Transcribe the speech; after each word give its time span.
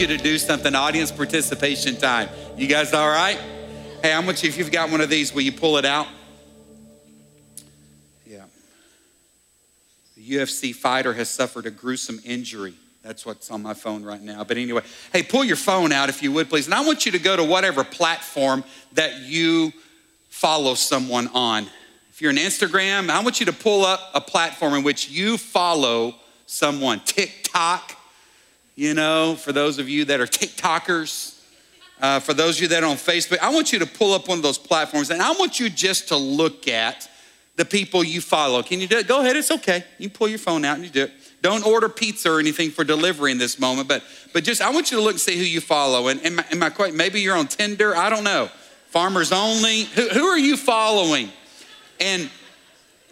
you 0.00 0.06
to 0.06 0.16
do 0.16 0.38
something, 0.38 0.74
audience 0.74 1.12
participation 1.12 1.96
time. 1.96 2.28
You 2.56 2.66
guys 2.66 2.94
all 2.94 3.08
right? 3.08 3.38
Hey, 4.02 4.12
I 4.12 4.20
want 4.20 4.42
you, 4.42 4.48
if 4.48 4.56
you've 4.56 4.72
got 4.72 4.90
one 4.90 5.00
of 5.00 5.10
these, 5.10 5.34
will 5.34 5.42
you 5.42 5.52
pull 5.52 5.76
it 5.76 5.84
out? 5.84 6.06
Yeah. 8.26 8.44
The 10.16 10.30
UFC 10.30 10.74
fighter 10.74 11.12
has 11.12 11.28
suffered 11.28 11.66
a 11.66 11.70
gruesome 11.70 12.18
injury. 12.24 12.74
That's 13.02 13.26
what's 13.26 13.50
on 13.50 13.62
my 13.62 13.74
phone 13.74 14.02
right 14.02 14.20
now. 14.20 14.42
But 14.44 14.56
anyway, 14.56 14.82
hey, 15.12 15.22
pull 15.22 15.44
your 15.44 15.56
phone 15.56 15.92
out 15.92 16.08
if 16.08 16.22
you 16.22 16.32
would, 16.32 16.48
please. 16.48 16.66
And 16.66 16.74
I 16.74 16.84
want 16.84 17.04
you 17.04 17.12
to 17.12 17.18
go 17.18 17.36
to 17.36 17.44
whatever 17.44 17.84
platform 17.84 18.64
that 18.92 19.20
you 19.20 19.72
follow 20.28 20.74
someone 20.74 21.28
on. 21.28 21.66
If 22.10 22.22
you're 22.22 22.30
on 22.30 22.38
Instagram, 22.38 23.10
I 23.10 23.22
want 23.22 23.40
you 23.40 23.46
to 23.46 23.52
pull 23.52 23.84
up 23.84 24.00
a 24.14 24.20
platform 24.20 24.74
in 24.74 24.82
which 24.82 25.10
you 25.10 25.36
follow 25.38 26.14
someone. 26.46 27.00
TikTok, 27.00 27.96
you 28.80 28.94
know, 28.94 29.34
for 29.34 29.52
those 29.52 29.78
of 29.78 29.90
you 29.90 30.06
that 30.06 30.22
are 30.22 30.26
TikTokers. 30.26 31.38
Uh, 32.00 32.18
for 32.18 32.32
those 32.32 32.56
of 32.56 32.62
you 32.62 32.68
that 32.68 32.82
are 32.82 32.86
on 32.86 32.96
Facebook, 32.96 33.38
I 33.40 33.52
want 33.52 33.74
you 33.74 33.78
to 33.80 33.86
pull 33.86 34.14
up 34.14 34.26
one 34.26 34.38
of 34.38 34.42
those 34.42 34.56
platforms 34.56 35.10
and 35.10 35.20
I 35.20 35.32
want 35.32 35.60
you 35.60 35.68
just 35.68 36.08
to 36.08 36.16
look 36.16 36.66
at 36.66 37.06
the 37.56 37.66
people 37.66 38.02
you 38.02 38.22
follow. 38.22 38.62
Can 38.62 38.80
you 38.80 38.88
do 38.88 38.96
it? 38.96 39.06
Go 39.06 39.20
ahead, 39.20 39.36
it's 39.36 39.50
okay. 39.50 39.84
You 39.98 40.08
pull 40.08 40.28
your 40.28 40.38
phone 40.38 40.64
out 40.64 40.76
and 40.76 40.84
you 40.84 40.90
do 40.90 41.02
it. 41.02 41.12
Don't 41.42 41.66
order 41.66 41.90
pizza 41.90 42.32
or 42.32 42.40
anything 42.40 42.70
for 42.70 42.82
delivery 42.82 43.32
in 43.32 43.36
this 43.36 43.60
moment, 43.60 43.86
but 43.86 44.02
but 44.32 44.44
just 44.44 44.62
I 44.62 44.70
want 44.70 44.90
you 44.90 44.96
to 44.96 45.02
look 45.02 45.12
and 45.12 45.20
see 45.20 45.36
who 45.36 45.44
you 45.44 45.60
follow. 45.60 46.08
And 46.08 46.24
am 46.24 46.38
I, 46.38 46.44
am 46.50 46.62
I 46.62 46.70
quite, 46.70 46.94
maybe 46.94 47.20
you're 47.20 47.36
on 47.36 47.48
Tinder, 47.48 47.94
I 47.94 48.08
don't 48.08 48.24
know. 48.24 48.48
Farmers 48.86 49.30
only. 49.30 49.82
Who, 49.82 50.08
who 50.08 50.24
are 50.24 50.38
you 50.38 50.56
following? 50.56 51.28
And 52.00 52.30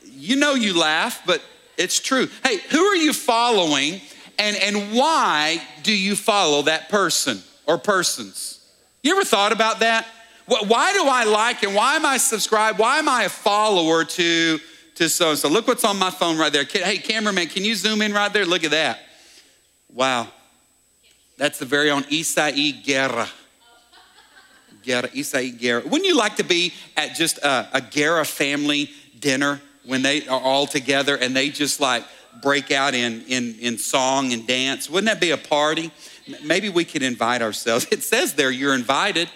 you 0.04 0.36
know 0.36 0.54
you 0.54 0.78
laugh, 0.78 1.20
but 1.26 1.42
it's 1.76 2.00
true. 2.00 2.26
Hey, 2.42 2.56
who 2.70 2.82
are 2.84 2.96
you 2.96 3.12
following 3.12 4.00
and, 4.38 4.56
and 4.56 4.96
why 4.96 5.60
do 5.82 5.92
you 5.92 6.16
follow 6.16 6.62
that 6.62 6.88
person 6.88 7.42
or 7.66 7.78
persons? 7.78 8.66
You 9.02 9.12
ever 9.12 9.24
thought 9.24 9.52
about 9.52 9.80
that? 9.80 10.06
Why 10.46 10.92
do 10.92 11.06
I 11.06 11.24
like 11.24 11.62
and 11.62 11.74
why 11.74 11.96
am 11.96 12.06
I 12.06 12.16
subscribed? 12.16 12.78
Why 12.78 12.98
am 12.98 13.08
I 13.08 13.24
a 13.24 13.28
follower 13.28 14.04
to 14.04 14.58
to 14.98 15.08
so 15.08 15.30
and 15.30 15.38
so. 15.38 15.48
Look 15.48 15.66
what's 15.66 15.84
on 15.84 15.98
my 15.98 16.10
phone 16.10 16.38
right 16.38 16.52
there. 16.52 16.64
Hey, 16.64 16.98
cameraman, 16.98 17.46
can 17.46 17.64
you 17.64 17.74
zoom 17.74 18.02
in 18.02 18.12
right 18.12 18.32
there? 18.32 18.44
Look 18.44 18.64
at 18.64 18.72
that. 18.72 18.98
Wow. 19.92 20.28
That's 21.36 21.58
the 21.58 21.64
very 21.64 21.90
own 21.90 22.02
Isai 22.04 22.84
Guerra. 22.84 23.28
Guerra, 24.82 25.08
Isai 25.08 25.56
Guerra. 25.56 25.82
Wouldn't 25.82 26.04
you 26.04 26.16
like 26.16 26.36
to 26.36 26.44
be 26.44 26.72
at 26.96 27.14
just 27.14 27.38
a, 27.38 27.68
a 27.74 27.80
Guerra 27.80 28.24
family 28.24 28.90
dinner 29.18 29.60
when 29.84 30.02
they 30.02 30.26
are 30.26 30.40
all 30.40 30.66
together 30.66 31.16
and 31.16 31.34
they 31.34 31.50
just 31.50 31.80
like 31.80 32.04
break 32.42 32.70
out 32.70 32.94
in, 32.94 33.22
in, 33.28 33.56
in 33.60 33.78
song 33.78 34.32
and 34.32 34.46
dance? 34.46 34.88
Wouldn't 34.88 35.06
that 35.12 35.20
be 35.20 35.30
a 35.30 35.36
party? 35.36 35.90
Maybe 36.44 36.68
we 36.68 36.84
could 36.84 37.02
invite 37.02 37.42
ourselves. 37.42 37.86
It 37.92 38.02
says 38.02 38.34
there 38.34 38.50
you're 38.50 38.74
invited. 38.74 39.28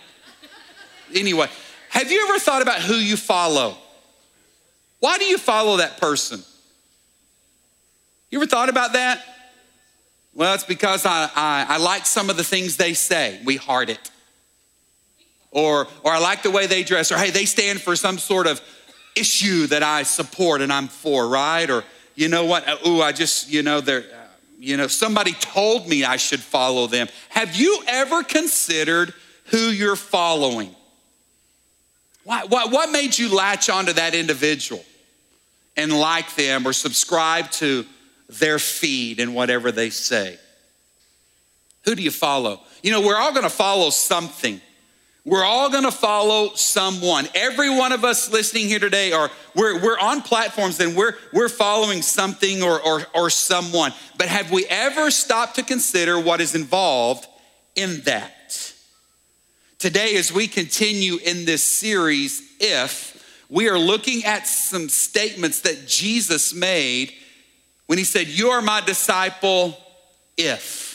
Anyway, 1.14 1.48
have 1.90 2.10
you 2.10 2.26
ever 2.28 2.38
thought 2.38 2.62
about 2.62 2.80
who 2.80 2.94
you 2.94 3.16
follow? 3.16 3.76
Why 5.00 5.18
do 5.18 5.24
you 5.24 5.36
follow 5.36 5.78
that 5.78 6.00
person? 6.00 6.42
You 8.30 8.38
ever 8.38 8.46
thought 8.46 8.68
about 8.68 8.94
that? 8.94 9.22
Well, 10.34 10.54
it's 10.54 10.64
because 10.64 11.04
I, 11.04 11.28
I, 11.34 11.66
I, 11.68 11.76
like 11.76 12.06
some 12.06 12.30
of 12.30 12.38
the 12.38 12.44
things 12.44 12.78
they 12.78 12.94
say. 12.94 13.38
We 13.44 13.56
heart 13.56 13.90
it. 13.90 14.10
Or, 15.50 15.86
or 16.02 16.12
I 16.12 16.18
like 16.18 16.42
the 16.42 16.50
way 16.50 16.66
they 16.66 16.82
dress. 16.82 17.12
Or 17.12 17.18
hey, 17.18 17.30
they 17.30 17.44
stand 17.44 17.82
for 17.82 17.94
some 17.94 18.16
sort 18.16 18.46
of 18.46 18.62
issue 19.14 19.66
that 19.66 19.82
I 19.82 20.04
support 20.04 20.62
and 20.62 20.72
I'm 20.72 20.88
for, 20.88 21.28
right? 21.28 21.68
Or 21.68 21.84
you 22.14 22.28
know 22.28 22.44
what? 22.44 22.68
Uh, 22.68 22.88
ooh, 22.88 23.02
I 23.02 23.12
just, 23.12 23.50
you 23.50 23.62
know, 23.62 23.80
they're, 23.80 24.00
uh, 24.00 24.26
you 24.58 24.76
know, 24.76 24.86
somebody 24.86 25.32
told 25.32 25.88
me 25.88 26.04
I 26.04 26.16
should 26.16 26.40
follow 26.40 26.86
them. 26.86 27.08
Have 27.30 27.56
you 27.56 27.82
ever 27.86 28.22
considered 28.22 29.12
who 29.46 29.58
you're 29.58 29.96
following? 29.96 30.74
Why, 32.24 32.44
what, 32.44 32.70
what 32.70 32.90
made 32.90 33.18
you 33.18 33.34
latch 33.34 33.68
onto 33.68 33.92
that 33.94 34.14
individual? 34.14 34.84
and 35.76 35.92
like 35.92 36.34
them 36.34 36.66
or 36.66 36.72
subscribe 36.72 37.50
to 37.52 37.84
their 38.28 38.58
feed 38.58 39.20
and 39.20 39.34
whatever 39.34 39.72
they 39.72 39.90
say. 39.90 40.38
Who 41.84 41.94
do 41.94 42.02
you 42.02 42.10
follow? 42.10 42.60
You 42.82 42.92
know, 42.92 43.00
we're 43.00 43.16
all 43.16 43.32
gonna 43.32 43.50
follow 43.50 43.90
something. 43.90 44.60
We're 45.24 45.44
all 45.44 45.70
gonna 45.70 45.92
follow 45.92 46.54
someone. 46.54 47.28
Every 47.34 47.70
one 47.70 47.92
of 47.92 48.04
us 48.04 48.32
listening 48.32 48.66
here 48.66 48.80
today 48.80 49.12
are 49.12 49.30
we're, 49.54 49.80
we're 49.80 49.98
on 49.98 50.22
platforms 50.22 50.80
and 50.80 50.96
we're 50.96 51.14
we're 51.32 51.48
following 51.48 52.02
something 52.02 52.62
or, 52.62 52.80
or 52.80 53.06
or 53.14 53.30
someone. 53.30 53.92
But 54.18 54.28
have 54.28 54.50
we 54.50 54.66
ever 54.66 55.12
stopped 55.12 55.56
to 55.56 55.62
consider 55.62 56.18
what 56.18 56.40
is 56.40 56.56
involved 56.56 57.26
in 57.76 58.00
that? 58.02 58.72
Today, 59.78 60.16
as 60.16 60.32
we 60.32 60.48
continue 60.48 61.18
in 61.18 61.44
this 61.44 61.62
series, 61.62 62.42
if 62.60 63.44
we 63.48 63.68
are 63.68 63.78
looking 63.78 64.24
at 64.24 64.46
some 64.46 64.88
statements 64.88 65.60
that 65.60 65.86
Jesus 65.86 66.54
made 66.54 67.12
when 67.86 67.98
he 67.98 68.04
said, 68.04 68.26
You 68.26 68.50
are 68.50 68.62
my 68.62 68.80
disciple 68.80 69.76
if. 70.36 70.91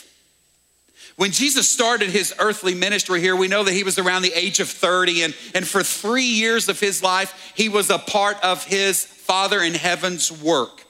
When 1.17 1.31
Jesus 1.31 1.67
started 1.67 2.11
his 2.11 2.33
earthly 2.37 2.75
ministry 2.75 3.19
here, 3.19 3.35
we 3.35 3.47
know 3.47 3.63
that 3.63 3.73
he 3.73 3.83
was 3.83 3.97
around 3.97 4.21
the 4.21 4.33
age 4.33 4.59
of 4.59 4.69
30, 4.69 5.23
and, 5.23 5.35
and 5.55 5.67
for 5.67 5.81
three 5.81 6.23
years 6.23 6.69
of 6.69 6.79
his 6.79 7.01
life, 7.01 7.53
he 7.55 7.69
was 7.69 7.89
a 7.89 7.97
part 7.97 8.41
of 8.43 8.63
his 8.63 9.03
Father 9.03 9.59
in 9.61 9.73
heaven's 9.73 10.31
work. 10.31 10.85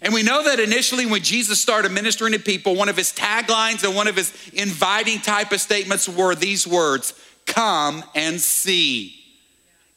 And 0.00 0.14
we 0.14 0.22
know 0.22 0.42
that 0.44 0.60
initially, 0.60 1.04
when 1.04 1.22
Jesus 1.22 1.60
started 1.60 1.92
ministering 1.92 2.32
to 2.32 2.38
people, 2.38 2.74
one 2.74 2.88
of 2.88 2.96
his 2.96 3.12
taglines 3.12 3.84
and 3.84 3.94
one 3.94 4.08
of 4.08 4.16
his 4.16 4.32
inviting 4.54 5.20
type 5.20 5.52
of 5.52 5.60
statements 5.60 6.08
were 6.08 6.34
these 6.34 6.66
words 6.66 7.12
Come 7.44 8.02
and 8.14 8.40
see. 8.40 9.14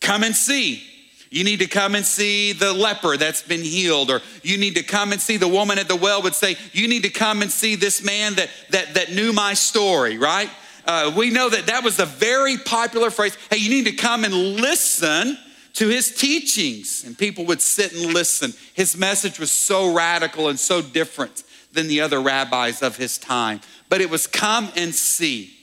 Come 0.01 0.23
and 0.23 0.35
see. 0.35 0.84
You 1.29 1.44
need 1.44 1.59
to 1.59 1.67
come 1.67 1.94
and 1.94 2.06
see 2.06 2.53
the 2.53 2.73
leper 2.73 3.16
that's 3.16 3.44
been 3.44 3.62
healed, 3.62 4.09
or 4.09 4.22
you 4.41 4.57
need 4.57 4.75
to 4.75 4.84
come 4.84 5.12
and 5.12 5.22
see 5.22 5.38
the 5.38 5.47
woman 5.47 5.78
at 5.78 5.88
the 5.88 5.95
well 5.95 6.23
would 6.23 6.34
say, 6.34 6.57
You 6.73 6.88
need 6.88 7.03
to 7.03 7.09
come 7.09 7.41
and 7.41 7.51
see 7.51 7.75
this 7.75 8.03
man 8.03 8.35
that, 8.35 8.50
that, 8.72 8.95
that 8.95 9.12
knew 9.12 9.31
my 9.31 9.53
story, 9.53 10.18
right? 10.18 10.50
Uh, 10.85 11.13
we 11.16 11.29
know 11.29 11.47
that 11.50 11.68
that 11.68 11.84
was 11.84 12.00
a 12.00 12.06
very 12.06 12.57
popular 12.57 13.12
phrase. 13.12 13.38
Hey, 13.51 13.57
you 13.57 13.69
need 13.69 13.85
to 13.85 13.95
come 13.95 14.23
and 14.23 14.34
listen 14.34 15.38
to 15.73 15.88
his 15.88 16.16
teachings. 16.16 17.03
And 17.06 17.16
people 17.16 17.45
would 17.45 17.62
sit 17.62 17.94
and 17.94 18.12
listen. 18.12 18.53
His 18.73 18.97
message 18.97 19.39
was 19.39 19.51
so 19.51 19.94
radical 19.94 20.50
and 20.50 20.59
so 20.59 20.81
different 20.81 21.44
than 21.73 21.88
the 21.88 22.01
other 22.01 22.19
rabbis 22.19 22.81
of 22.81 22.97
his 22.97 23.19
time. 23.19 23.62
But 23.88 24.01
it 24.01 24.09
was 24.09 24.25
come 24.25 24.72
and 24.75 24.95
see. 24.95 25.53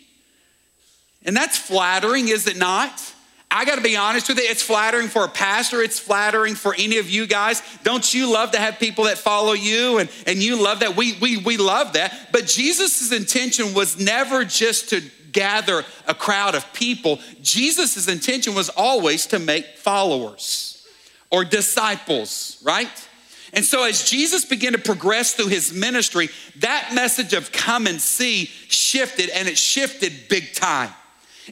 And 1.25 1.37
that's 1.37 1.59
flattering, 1.59 2.29
is 2.29 2.47
it 2.47 2.57
not? 2.57 3.15
I 3.57 3.65
got 3.65 3.77
to 3.77 3.81
be 3.81 3.97
honest 3.97 4.29
with 4.29 4.37
you, 4.37 4.45
it's 4.47 4.63
flattering 4.63 5.09
for 5.09 5.25
a 5.25 5.29
pastor, 5.29 5.81
it's 5.81 5.99
flattering 5.99 6.55
for 6.55 6.75
any 6.79 6.99
of 6.99 7.09
you 7.09 7.27
guys. 7.27 7.63
Don't 7.85 8.13
you 8.13 8.31
love 8.31 8.51
to 8.51 8.59
have 8.59 8.79
people 8.79 9.05
that 9.05 9.17
follow 9.17 9.55
you 9.55 9.97
and, 9.97 10.11
and 10.27 10.43
you 10.43 10.63
love 10.63 10.81
that? 10.81 10.95
We, 10.95 11.15
we, 11.23 11.39
we 11.39 11.57
love 11.57 11.95
that. 11.95 12.33
But 12.33 12.49
Jesus' 12.49 13.13
intention 13.13 13.73
was 13.73 13.99
never 13.99 14.45
just 14.45 14.91
to 14.91 15.01
gather 15.33 15.85
a 16.07 16.13
crowd 16.13 16.55
of 16.55 16.71
people, 16.75 17.19
Jesus' 17.41 18.09
intention 18.09 18.55
was 18.55 18.69
always 18.69 19.25
to 19.29 19.39
make 19.39 19.65
followers 19.79 20.87
or 21.31 21.43
disciples, 21.43 22.61
right? 22.63 23.09
And 23.55 23.65
so, 23.65 23.85
as 23.85 24.05
Jesus 24.05 24.45
began 24.45 24.73
to 24.73 24.79
progress 24.79 25.33
through 25.33 25.49
his 25.49 25.73
ministry, 25.73 26.29
that 26.57 26.91
message 26.95 27.33
of 27.33 27.53
come 27.53 27.87
and 27.87 28.03
see 28.03 28.47
shifted, 28.69 29.31
and 29.31 29.49
it 29.49 29.57
shifted 29.57 30.13
big 30.29 30.53
time. 30.53 30.91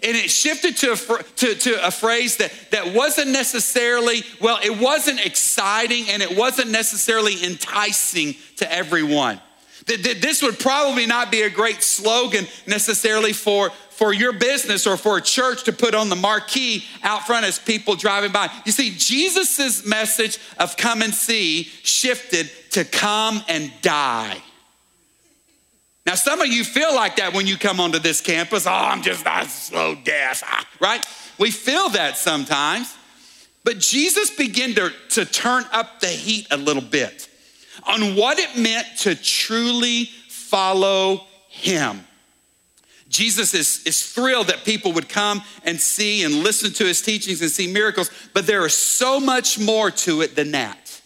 And 0.02 0.16
it 0.16 0.28
shifted 0.28 0.76
to 0.78 0.92
a, 0.92 0.96
to, 0.96 1.54
to 1.54 1.86
a 1.86 1.90
phrase 1.90 2.38
that, 2.38 2.52
that 2.72 2.94
wasn't 2.94 3.30
necessarily, 3.30 4.22
well, 4.40 4.58
it 4.62 4.80
wasn't 4.80 5.24
exciting 5.24 6.06
and 6.10 6.22
it 6.22 6.36
wasn't 6.36 6.70
necessarily 6.70 7.44
enticing 7.44 8.34
to 8.56 8.72
everyone. 8.72 9.40
This 9.86 10.42
would 10.42 10.58
probably 10.58 11.06
not 11.06 11.30
be 11.30 11.42
a 11.42 11.50
great 11.50 11.82
slogan 11.82 12.46
necessarily 12.66 13.32
for, 13.32 13.70
for 13.90 14.14
your 14.14 14.32
business 14.32 14.86
or 14.86 14.96
for 14.96 15.18
a 15.18 15.22
church 15.22 15.64
to 15.64 15.72
put 15.72 15.94
on 15.94 16.08
the 16.08 16.16
marquee 16.16 16.84
out 17.02 17.26
front 17.26 17.44
as 17.44 17.58
people 17.58 17.94
driving 17.94 18.32
by. 18.32 18.50
You 18.64 18.72
see, 18.72 18.94
Jesus' 18.96 19.86
message 19.86 20.38
of 20.58 20.76
come 20.76 21.02
and 21.02 21.12
see 21.12 21.64
shifted 21.82 22.50
to 22.70 22.84
come 22.84 23.42
and 23.46 23.70
die. 23.82 24.42
Now, 26.06 26.14
some 26.14 26.40
of 26.40 26.48
you 26.48 26.64
feel 26.64 26.94
like 26.94 27.16
that 27.16 27.32
when 27.32 27.46
you 27.46 27.56
come 27.56 27.80
onto 27.80 27.98
this 27.98 28.20
campus. 28.20 28.66
Oh, 28.66 28.70
I'm 28.70 29.02
just 29.02 29.24
a 29.26 29.48
slow 29.48 29.94
death, 29.94 30.42
ah, 30.46 30.66
right? 30.80 31.04
We 31.38 31.50
feel 31.50 31.88
that 31.90 32.16
sometimes. 32.18 32.94
But 33.64 33.78
Jesus 33.78 34.30
began 34.30 34.74
to, 34.74 34.92
to 35.10 35.24
turn 35.24 35.64
up 35.72 36.00
the 36.00 36.08
heat 36.08 36.46
a 36.50 36.56
little 36.56 36.82
bit 36.82 37.28
on 37.86 38.14
what 38.16 38.38
it 38.38 38.58
meant 38.58 38.86
to 38.98 39.14
truly 39.14 40.04
follow 40.28 41.22
him. 41.48 42.04
Jesus 43.08 43.54
is, 43.54 43.82
is 43.86 44.12
thrilled 44.12 44.48
that 44.48 44.64
people 44.64 44.92
would 44.92 45.08
come 45.08 45.42
and 45.64 45.80
see 45.80 46.24
and 46.24 46.42
listen 46.42 46.72
to 46.74 46.84
his 46.84 47.00
teachings 47.00 47.40
and 47.40 47.50
see 47.50 47.72
miracles, 47.72 48.10
but 48.34 48.46
there 48.46 48.66
is 48.66 48.76
so 48.76 49.20
much 49.20 49.58
more 49.58 49.90
to 49.90 50.20
it 50.20 50.36
than 50.36 50.50
that. 50.50 51.00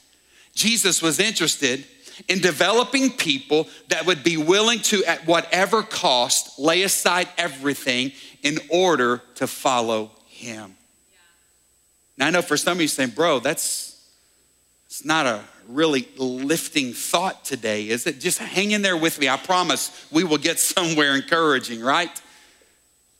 Jesus 0.54 1.02
was 1.02 1.20
interested 1.20 1.84
in 2.26 2.40
developing 2.40 3.10
people 3.10 3.68
that 3.88 4.06
would 4.06 4.24
be 4.24 4.36
willing 4.36 4.80
to, 4.80 5.04
at 5.04 5.26
whatever 5.26 5.82
cost, 5.82 6.58
lay 6.58 6.82
aside 6.82 7.28
everything 7.36 8.12
in 8.42 8.58
order 8.70 9.22
to 9.36 9.46
follow 9.46 10.10
him. 10.26 10.74
Now, 12.16 12.26
I 12.26 12.30
know 12.30 12.42
for 12.42 12.56
some 12.56 12.78
of 12.78 12.80
you 12.80 12.88
saying, 12.88 13.10
bro, 13.10 13.38
that's 13.38 13.88
it's 14.86 15.04
not 15.04 15.26
a 15.26 15.44
really 15.68 16.08
lifting 16.16 16.92
thought 16.92 17.44
today, 17.44 17.88
is 17.88 18.06
it? 18.06 18.20
Just 18.20 18.38
hang 18.38 18.70
in 18.70 18.82
there 18.82 18.96
with 18.96 19.20
me. 19.20 19.28
I 19.28 19.36
promise 19.36 20.06
we 20.10 20.24
will 20.24 20.38
get 20.38 20.58
somewhere 20.58 21.14
encouraging, 21.14 21.82
right? 21.82 22.10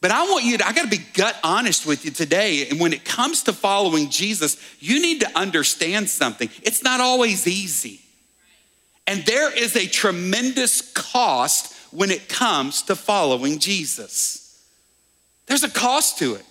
But 0.01 0.13
I 0.13 0.23
want 0.31 0.45
you 0.45 0.59
to, 0.59 0.67
I 0.67 0.73
got 0.73 0.85
to 0.85 0.89
be 0.89 1.05
gut 1.13 1.37
honest 1.45 1.85
with 1.85 2.05
you 2.05 2.11
today. 2.11 2.69
And 2.69 2.81
when 2.81 2.93
it 2.93 3.05
comes 3.05 3.43
to 3.45 3.53
following 3.53 4.11
Jesus, 4.11 4.57
you 4.81 5.03
need 5.03 5.21
to 5.21 5.39
understand 5.39 6.09
something. 6.09 6.49
It's 6.63 6.83
not 6.83 7.01
always 7.01 7.47
easy. 7.47 8.01
And 9.09 9.25
there 9.25 9.51
is 9.51 9.75
a 9.75 9.87
tremendous 9.87 10.83
cost 10.93 11.75
when 11.93 12.11
it 12.11 12.29
comes 12.29 12.83
to 12.83 12.95
following 12.95 13.59
Jesus. 13.59 14.63
There's 15.47 15.65
a 15.65 15.71
cost 15.71 16.19
to 16.19 16.35
it. 16.35 16.45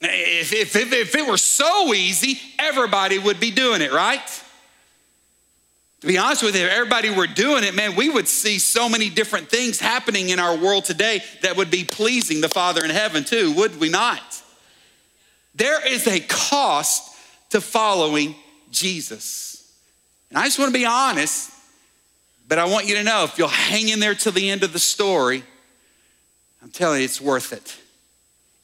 If, 0.00 0.52
if, 0.52 0.76
if, 0.76 1.14
it 1.16 1.26
were 1.26 1.36
so 1.36 1.92
easy, 1.94 2.40
everybody 2.60 3.18
would 3.18 3.40
be 3.40 3.50
doing 3.50 3.82
it, 3.82 3.90
right? 3.92 4.24
To 6.02 6.06
be 6.06 6.16
honest 6.16 6.44
with 6.44 6.54
you, 6.54 6.64
if 6.64 6.70
everybody 6.70 7.10
were 7.10 7.26
doing 7.26 7.64
it, 7.64 7.74
man, 7.74 7.96
we 7.96 8.08
would 8.08 8.28
see 8.28 8.60
so 8.60 8.88
many 8.88 9.10
different 9.10 9.48
things 9.48 9.80
happening 9.80 10.28
in 10.28 10.38
our 10.38 10.56
world 10.56 10.84
today 10.84 11.24
that 11.42 11.56
would 11.56 11.72
be 11.72 11.82
pleasing 11.82 12.40
the 12.40 12.48
Father 12.48 12.84
in 12.84 12.90
heaven, 12.90 13.24
too, 13.24 13.52
would 13.54 13.80
we 13.80 13.88
not? 13.88 14.40
There 15.56 15.84
is 15.84 16.06
a 16.06 16.20
cost 16.20 17.16
to 17.50 17.60
following 17.60 18.36
Jesus. 18.70 19.61
And 20.32 20.38
I 20.38 20.44
just 20.44 20.58
want 20.58 20.72
to 20.72 20.78
be 20.78 20.86
honest, 20.86 21.50
but 22.48 22.58
I 22.58 22.64
want 22.64 22.86
you 22.86 22.94
to 22.94 23.04
know 23.04 23.24
if 23.24 23.36
you'll 23.36 23.48
hang 23.48 23.90
in 23.90 24.00
there 24.00 24.14
till 24.14 24.32
the 24.32 24.48
end 24.48 24.62
of 24.62 24.72
the 24.72 24.78
story, 24.78 25.44
I'm 26.62 26.70
telling 26.70 27.00
you, 27.00 27.04
it's 27.04 27.20
worth 27.20 27.52
it. 27.52 27.76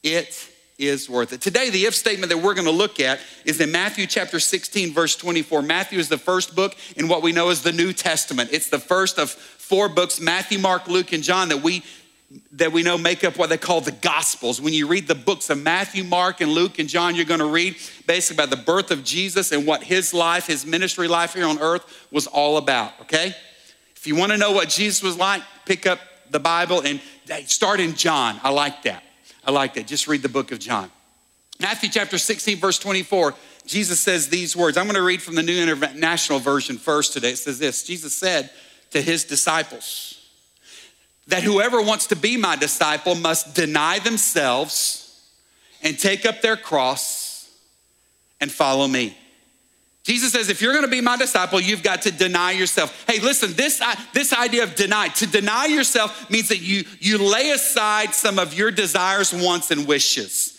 It 0.03 0.49
is 0.79 1.11
worth 1.11 1.35
it. 1.35 1.43
Today, 1.43 1.69
the 1.69 1.85
if 1.85 1.95
statement 1.95 2.33
that 2.33 2.39
we're 2.39 2.55
going 2.55 2.65
to 2.65 2.71
look 2.71 3.01
at 3.01 3.21
is 3.45 3.61
in 3.61 3.71
Matthew 3.71 4.07
chapter 4.07 4.41
16, 4.41 4.95
verse 4.95 5.15
24. 5.15 5.61
Matthew 5.61 5.99
is 5.99 6.09
the 6.09 6.17
first 6.17 6.57
book 6.57 6.75
in 6.97 7.07
what 7.07 7.21
we 7.21 7.33
know 7.33 7.51
as 7.51 7.61
the 7.61 7.73
New 7.73 7.93
Testament. 7.93 8.49
It's 8.51 8.71
the 8.71 8.79
first 8.79 9.19
of 9.19 9.29
four 9.29 9.91
books 9.91 10.21
Matthew, 10.21 10.59
Mark, 10.59 10.89
Luke, 10.89 11.13
and 11.13 11.23
John 11.23 11.51
that 11.51 11.63
we 11.63 11.83
that 12.53 12.73
we 12.73 12.83
know 12.83 12.99
make 12.99 13.25
up 13.25 13.39
what 13.39 13.49
they 13.49 13.57
call 13.57 13.81
the 13.81 13.93
Gospels. 13.93 14.61
When 14.61 14.75
you 14.75 14.87
read 14.87 15.09
the 15.09 15.15
books 15.15 15.49
of 15.49 15.63
Matthew, 15.63 16.05
Mark, 16.05 16.41
and 16.41 16.53
Luke 16.53 16.79
and 16.79 16.89
John, 16.89 17.15
you're 17.15 17.25
going 17.25 17.41
to 17.41 17.47
read 17.47 17.77
basically 18.07 18.43
about 18.43 18.51
the 18.51 18.63
birth 18.63 18.91
of 18.91 19.03
Jesus 19.03 19.51
and 19.51 19.67
what 19.67 19.83
his 19.83 20.13
life, 20.13 20.47
his 20.47 20.67
ministry 20.67 21.09
life 21.09 21.35
here 21.35 21.47
on 21.47 21.59
earth 21.59 22.07
was 22.11 22.27
all 22.27 22.59
about, 22.59 22.93
okay? 23.03 23.35
If 23.97 24.07
you 24.07 24.15
want 24.15 24.33
to 24.33 24.39
know 24.39 24.53
what 24.53 24.69
Jesus 24.69 25.03
was 25.03 25.17
like, 25.17 25.43
pick 25.65 25.87
up 25.87 26.01
the 26.31 26.39
Bible 26.39 26.83
and 26.83 27.01
uh, 27.33 27.37
start 27.47 27.81
in 27.81 27.95
John. 27.95 28.39
I 28.43 28.51
like 28.51 28.83
that. 28.83 29.03
I 29.45 29.51
like 29.51 29.75
that. 29.75 29.87
Just 29.87 30.07
read 30.07 30.21
the 30.21 30.29
book 30.29 30.53
of 30.53 30.59
John. 30.59 30.91
Matthew 31.61 31.89
chapter 31.89 32.19
16, 32.19 32.59
verse 32.59 32.79
24, 32.79 33.35
Jesus 33.67 34.01
says 34.01 34.29
these 34.29 34.55
words. 34.55 34.77
I'm 34.77 34.85
going 34.85 34.97
to 34.97 35.03
read 35.03 35.23
from 35.23 35.35
the 35.35 35.43
New 35.43 35.61
International 35.61 36.39
Version 36.39 36.77
first 36.77 37.15
today. 37.15 37.31
It 37.31 37.39
says 37.39 37.59
this 37.59 37.83
Jesus 37.83 38.15
said 38.15 38.51
to 38.91 39.01
his 39.01 39.25
disciples 39.25 40.18
that 41.29 41.43
whoever 41.43 41.81
wants 41.81 42.09
to 42.09 42.17
be 42.17 42.37
my 42.37 42.57
disciple 42.57 43.15
must 43.15 43.55
deny 43.55 43.99
themselves 43.99 45.05
and 45.83 45.99
take 45.99 46.27
up 46.27 46.43
their 46.43 46.57
cross 46.57 47.51
and 48.41 48.51
follow 48.51 48.89
me. 48.89 49.17
Jesus 50.05 50.33
says, 50.33 50.49
if 50.49 50.63
you're 50.63 50.73
gonna 50.73 50.89
be 50.89 51.03
my 51.03 51.19
disciple, 51.19 51.61
you've 51.61 51.83
got 51.83 52.03
to 52.03 52.11
deny 52.11 52.53
yourself. 52.53 53.05
Hey, 53.07 53.21
listen, 53.21 53.53
this, 53.53 53.83
this 54.15 54.33
idea 54.33 54.63
of 54.63 54.75
deny, 54.75 55.09
to 55.09 55.27
deny 55.27 55.67
yourself 55.67 56.31
means 56.31 56.49
that 56.49 56.61
you, 56.61 56.85
you 56.99 57.19
lay 57.19 57.51
aside 57.51 58.15
some 58.15 58.39
of 58.39 58.55
your 58.55 58.71
desires, 58.71 59.35
wants, 59.35 59.71
and 59.71 59.87
wishes. 59.87 60.58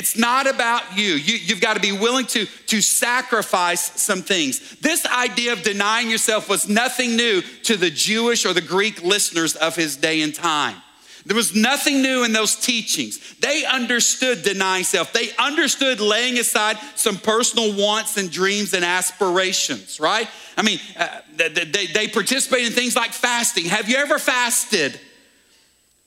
It's 0.00 0.16
not 0.16 0.46
about 0.46 0.96
you. 0.96 1.12
you 1.12 1.54
have 1.54 1.60
got 1.60 1.74
to 1.74 1.80
be 1.80 1.92
willing 1.92 2.24
to, 2.28 2.46
to 2.46 2.80
sacrifice 2.80 4.00
some 4.00 4.22
things. 4.22 4.76
This 4.76 5.04
idea 5.04 5.52
of 5.52 5.62
denying 5.62 6.08
yourself 6.08 6.48
was 6.48 6.66
nothing 6.70 7.16
new 7.16 7.42
to 7.64 7.76
the 7.76 7.90
Jewish 7.90 8.46
or 8.46 8.54
the 8.54 8.62
Greek 8.62 9.02
listeners 9.02 9.56
of 9.56 9.76
his 9.76 9.98
day 9.98 10.22
and 10.22 10.34
time. 10.34 10.80
There 11.26 11.36
was 11.36 11.54
nothing 11.54 12.00
new 12.00 12.24
in 12.24 12.32
those 12.32 12.56
teachings. 12.56 13.18
They 13.40 13.66
understood 13.66 14.42
denying 14.42 14.84
self. 14.84 15.12
They 15.12 15.36
understood 15.38 16.00
laying 16.00 16.38
aside 16.38 16.78
some 16.94 17.18
personal 17.18 17.76
wants 17.76 18.16
and 18.16 18.30
dreams 18.30 18.72
and 18.72 18.86
aspirations, 18.86 20.00
right? 20.00 20.30
I 20.56 20.62
mean, 20.62 20.80
uh, 20.98 21.20
they, 21.36 21.88
they 21.88 22.08
participate 22.08 22.64
in 22.64 22.72
things 22.72 22.96
like 22.96 23.10
fasting. 23.10 23.66
Have 23.66 23.90
you 23.90 23.98
ever 23.98 24.18
fasted? 24.18 24.98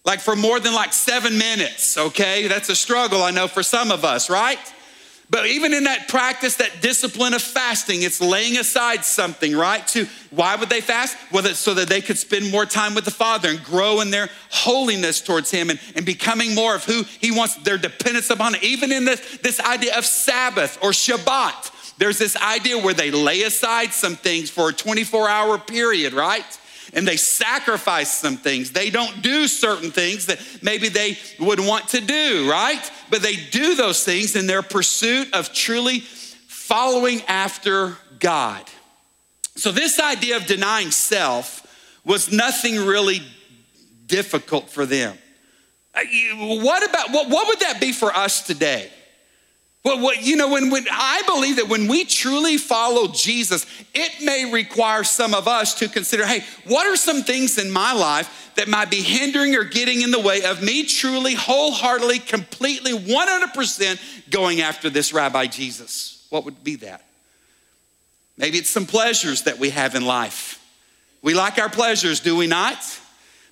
Like 0.06 0.20
for 0.20 0.36
more 0.36 0.60
than 0.60 0.74
like 0.74 0.94
seven 0.94 1.38
minutes, 1.38 1.98
okay? 1.98 2.48
That's 2.48 2.70
a 2.70 2.76
struggle, 2.76 3.24
I 3.24 3.32
know, 3.32 3.48
for 3.48 3.64
some 3.64 3.90
of 3.92 4.04
us, 4.04 4.30
right? 4.30 4.60
But 5.30 5.48
even 5.48 5.74
in 5.74 5.86
that 5.86 6.10
practice, 6.10 6.58
that 6.58 6.82
discipline 6.82 7.34
of 7.34 7.42
fasting, 7.42 8.04
it's 8.04 8.22
laying 8.22 8.58
aside 8.58 9.06
something, 9.06 9.56
right? 9.56 9.86
To 9.88 10.06
why 10.30 10.56
would 10.56 10.70
they 10.70 10.82
fast? 10.82 11.18
Well, 11.32 11.44
so 11.56 11.74
that 11.74 11.88
they 11.88 12.02
could 12.02 12.18
spend 12.18 12.52
more 12.52 12.66
time 12.66 12.94
with 12.94 13.06
the 13.06 13.12
Father 13.12 13.50
and 13.50 13.64
grow 13.64 14.02
in 14.02 14.12
their 14.12 14.30
holiness 14.52 15.22
towards 15.22 15.50
Him 15.50 15.70
and, 15.70 15.80
and 15.96 16.06
becoming 16.06 16.54
more 16.54 16.76
of 16.76 16.84
who 16.84 17.04
He 17.04 17.32
wants, 17.32 17.56
their 17.56 17.78
dependence 17.78 18.30
upon. 18.30 18.56
Even 18.62 18.92
in 18.92 19.06
this, 19.06 19.40
this 19.42 19.60
idea 19.62 19.98
of 19.98 20.06
Sabbath 20.06 20.78
or 20.84 20.92
Shabbat, 20.92 21.98
there's 21.98 22.20
this 22.20 22.36
idea 22.36 22.78
where 22.78 22.94
they 22.94 23.10
lay 23.10 23.44
aside 23.44 23.92
some 23.94 24.16
things 24.16 24.50
for 24.50 24.70
a 24.70 24.74
24 24.74 25.30
hour 25.30 25.58
period, 25.58 26.14
right? 26.14 26.46
And 26.94 27.08
they 27.08 27.18
sacrifice 27.18 28.12
some 28.12 28.38
things. 28.38 28.72
They 28.72 28.90
don't 28.90 29.22
do 29.22 29.48
certain 29.48 29.92
things 29.92 30.28
that 30.28 30.40
maybe 30.62 30.90
they 30.90 31.18
would 31.40 31.60
want 31.60 31.90
to 31.90 32.02
do, 32.02 32.50
right? 32.50 32.92
But 33.10 33.22
they 33.22 33.36
do 33.36 33.76
those 33.76 34.04
things 34.04 34.36
in 34.36 34.48
their 34.48 34.62
pursuit 34.62 35.34
of 35.34 35.52
truly 35.54 36.00
following 36.00 37.22
after 37.24 37.98
God. 38.20 38.64
So, 39.56 39.72
this 39.72 40.00
idea 40.00 40.38
of 40.38 40.46
denying 40.46 40.92
self 40.92 41.60
was 42.06 42.32
nothing 42.32 42.86
really 42.86 43.22
difficult 44.08 44.70
for 44.70 44.86
them. 44.86 45.18
Uh, 45.94 46.02
what 46.62 46.88
about 46.88 47.12
what, 47.12 47.30
what 47.30 47.48
would 47.48 47.60
that 47.60 47.80
be 47.80 47.92
for 47.92 48.16
us 48.16 48.46
today? 48.46 48.90
Well, 49.84 50.00
what, 50.00 50.24
you 50.24 50.38
know, 50.38 50.50
when, 50.50 50.70
when 50.70 50.86
I 50.90 51.24
believe 51.26 51.58
that 51.58 51.68
when 51.68 51.90
we 51.90 52.06
truly 52.06 52.58
follow 52.58 53.10
Jesus, 53.10 53.66
it 53.94 54.24
may 54.24 54.50
require 54.50 55.04
some 55.04 55.34
of 55.34 55.48
us 55.48 55.74
to 55.76 55.90
consider 55.90 56.26
hey, 56.26 56.44
what 56.66 56.88
are 56.88 56.96
some 56.96 57.24
things 57.24 57.58
in 57.58 57.70
my 57.70 57.92
life 57.92 58.52
that 58.56 58.70
might 58.70 58.90
be 58.90 59.02
hindering 59.02 59.56
or 59.56 59.66
getting 59.66 60.02
in 60.02 60.12
the 60.12 60.20
way 60.20 60.44
of 60.44 60.64
me 60.64 60.86
truly, 60.86 61.34
wholeheartedly, 61.34 62.20
completely, 62.20 62.94
100% 62.94 64.30
going 64.30 64.62
after 64.62 64.90
this 64.90 65.12
Rabbi 65.12 65.48
Jesus? 65.48 66.26
What 66.30 66.46
would 66.46 66.64
be 66.64 66.76
that? 66.78 67.04
Maybe 68.38 68.60
it's 68.60 68.70
some 68.70 68.86
pleasures 68.86 69.44
that 69.44 69.60
we 69.60 69.70
have 69.72 69.96
in 69.96 70.06
life. 70.06 70.60
We 71.22 71.34
like 71.34 71.60
our 71.60 71.70
pleasures, 71.70 72.22
do 72.22 72.38
we 72.38 72.48
not? 72.48 72.78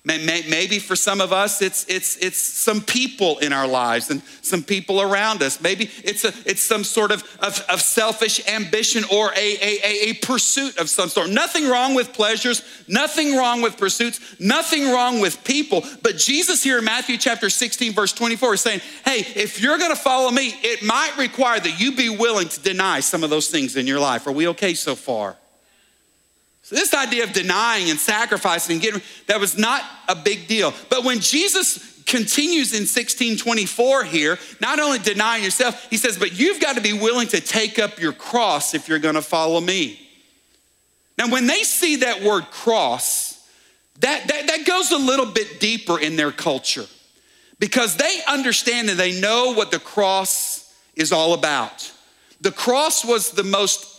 Maybe 0.04 0.80
for 0.80 0.96
some 0.96 1.20
of 1.20 1.32
us, 1.32 1.62
it's, 1.62 1.86
it's, 1.88 2.16
it's 2.16 2.36
some 2.36 2.80
people 2.80 3.38
in 3.38 3.52
our 3.52 3.68
lives 3.68 4.10
and 4.10 4.20
some 4.40 4.64
people 4.64 5.00
around 5.00 5.44
us. 5.44 5.60
Maybe 5.60 5.90
it's, 6.02 6.24
a, 6.24 6.32
it's 6.44 6.60
some 6.60 6.82
sort 6.82 7.12
of, 7.12 7.22
of, 7.38 7.64
of 7.68 7.80
selfish 7.80 8.44
ambition 8.48 9.04
or 9.12 9.30
a, 9.36 9.56
a, 9.62 10.10
a 10.10 10.14
pursuit 10.14 10.76
of 10.78 10.90
some 10.90 11.08
sort. 11.08 11.30
Nothing 11.30 11.68
wrong 11.68 11.94
with 11.94 12.12
pleasures, 12.12 12.64
nothing 12.88 13.36
wrong 13.36 13.62
with 13.62 13.76
pursuits, 13.76 14.40
nothing 14.40 14.90
wrong 14.90 15.20
with 15.20 15.44
people. 15.44 15.84
But 16.02 16.16
Jesus 16.16 16.64
here 16.64 16.78
in 16.78 16.84
Matthew 16.84 17.16
chapter 17.16 17.48
16, 17.48 17.92
verse 17.92 18.12
24 18.12 18.54
is 18.54 18.60
saying, 18.60 18.80
hey, 19.04 19.20
if 19.36 19.62
you're 19.62 19.78
gonna 19.78 19.94
follow 19.94 20.32
me, 20.32 20.48
it 20.62 20.82
might 20.82 21.16
require 21.16 21.60
that 21.60 21.78
you 21.78 21.94
be 21.94 22.08
willing 22.08 22.48
to 22.48 22.60
deny 22.60 22.98
some 22.98 23.22
of 23.22 23.30
those 23.30 23.50
things 23.50 23.76
in 23.76 23.86
your 23.86 24.00
life. 24.00 24.26
Are 24.26 24.32
we 24.32 24.48
okay 24.48 24.74
so 24.74 24.96
far? 24.96 25.36
This 26.72 26.94
idea 26.94 27.24
of 27.24 27.34
denying 27.34 27.90
and 27.90 27.98
sacrificing 27.98 28.74
and 28.74 28.82
getting 28.82 29.02
that 29.26 29.38
was 29.38 29.58
not 29.58 29.82
a 30.08 30.16
big 30.16 30.48
deal. 30.48 30.72
But 30.88 31.04
when 31.04 31.20
Jesus 31.20 32.02
continues 32.06 32.72
in 32.72 32.82
1624 32.82 34.04
here, 34.04 34.38
not 34.58 34.80
only 34.80 34.98
denying 34.98 35.44
yourself, 35.44 35.86
he 35.90 35.98
says, 35.98 36.18
but 36.18 36.38
you've 36.38 36.60
got 36.60 36.76
to 36.76 36.80
be 36.80 36.94
willing 36.94 37.28
to 37.28 37.40
take 37.42 37.78
up 37.78 38.00
your 38.00 38.14
cross 38.14 38.72
if 38.74 38.88
you're 38.88 38.98
going 38.98 39.16
to 39.16 39.22
follow 39.22 39.60
me. 39.60 40.00
Now, 41.18 41.28
when 41.28 41.46
they 41.46 41.62
see 41.62 41.96
that 41.96 42.22
word 42.22 42.44
cross, 42.44 43.46
that, 44.00 44.26
that, 44.28 44.46
that 44.46 44.66
goes 44.66 44.90
a 44.92 44.96
little 44.96 45.26
bit 45.26 45.60
deeper 45.60 46.00
in 46.00 46.16
their 46.16 46.32
culture 46.32 46.86
because 47.58 47.96
they 47.96 48.20
understand 48.26 48.88
and 48.88 48.98
they 48.98 49.20
know 49.20 49.52
what 49.52 49.70
the 49.70 49.78
cross 49.78 50.74
is 50.96 51.12
all 51.12 51.34
about. 51.34 51.92
The 52.40 52.50
cross 52.50 53.04
was 53.04 53.32
the 53.32 53.44
most 53.44 53.91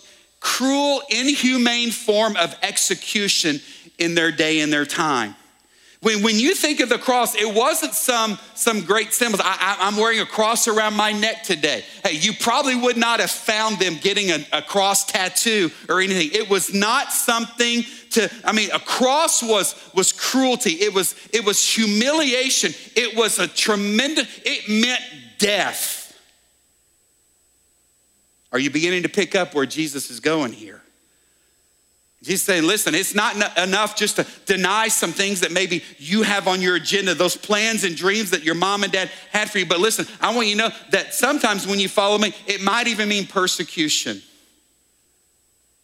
cruel, 0.43 1.01
inhumane 1.09 1.89
form 1.89 2.35
of 2.35 2.53
execution 2.61 3.61
in 3.97 4.13
their 4.13 4.31
day 4.31 4.59
and 4.59 4.71
their 4.71 4.85
time. 4.85 5.35
When, 6.01 6.21
when 6.21 6.37
you 6.37 6.53
think 6.53 6.81
of 6.81 6.89
the 6.89 6.97
cross, 6.97 7.33
it 7.33 7.55
wasn't 7.55 7.93
some, 7.93 8.37
some 8.53 8.81
great 8.81 9.13
symbols. 9.13 9.41
I, 9.43 9.77
am 9.79 9.95
wearing 9.95 10.19
a 10.19 10.25
cross 10.25 10.67
around 10.67 10.95
my 10.97 11.13
neck 11.13 11.43
today. 11.43 11.85
Hey, 12.03 12.17
you 12.17 12.33
probably 12.33 12.75
would 12.75 12.97
not 12.97 13.21
have 13.21 13.31
found 13.31 13.79
them 13.79 13.95
getting 14.01 14.31
a, 14.31 14.45
a 14.51 14.61
cross 14.61 15.05
tattoo 15.05 15.71
or 15.87 16.01
anything. 16.01 16.29
It 16.33 16.49
was 16.49 16.73
not 16.73 17.13
something 17.13 17.83
to, 18.11 18.29
I 18.43 18.51
mean, 18.51 18.69
a 18.71 18.79
cross 18.79 19.41
was, 19.41 19.75
was 19.95 20.11
cruelty. 20.11 20.71
It 20.71 20.93
was, 20.93 21.15
it 21.31 21.45
was 21.45 21.65
humiliation. 21.65 22.73
It 22.97 23.15
was 23.15 23.39
a 23.39 23.47
tremendous, 23.47 24.27
it 24.43 24.67
meant 24.67 25.01
death. 25.37 26.02
Are 28.53 28.59
you 28.59 28.69
beginning 28.69 29.03
to 29.03 29.09
pick 29.09 29.35
up 29.35 29.53
where 29.55 29.65
Jesus 29.65 30.09
is 30.11 30.19
going 30.19 30.53
here? 30.53 30.79
He's 32.23 32.41
saying, 32.41 32.63
listen, 32.63 32.95
it's 32.95 33.13
not 33.13 33.35
enough 33.57 33.97
just 33.97 34.15
to 34.15 34.25
deny 34.45 34.87
some 34.87 35.11
things 35.11 35.41
that 35.41 35.51
maybe 35.51 35.83
you 35.97 36.21
have 36.21 36.47
on 36.47 36.61
your 36.61 36.77
agenda, 36.77 37.13
those 37.13 37.35
plans 37.35 37.83
and 37.83 37.97
dreams 37.97 38.29
that 38.29 38.43
your 38.43 38.55
mom 38.55 38.83
and 38.83 38.93
dad 38.93 39.09
had 39.31 39.49
for 39.49 39.59
you. 39.59 39.65
But 39.65 39.79
listen, 39.79 40.05
I 40.21 40.33
want 40.33 40.47
you 40.47 40.55
to 40.55 40.69
know 40.69 40.69
that 40.91 41.13
sometimes 41.13 41.67
when 41.67 41.81
you 41.81 41.89
follow 41.89 42.17
me, 42.17 42.33
it 42.47 42.61
might 42.61 42.87
even 42.87 43.09
mean 43.09 43.27
persecution. 43.27 44.21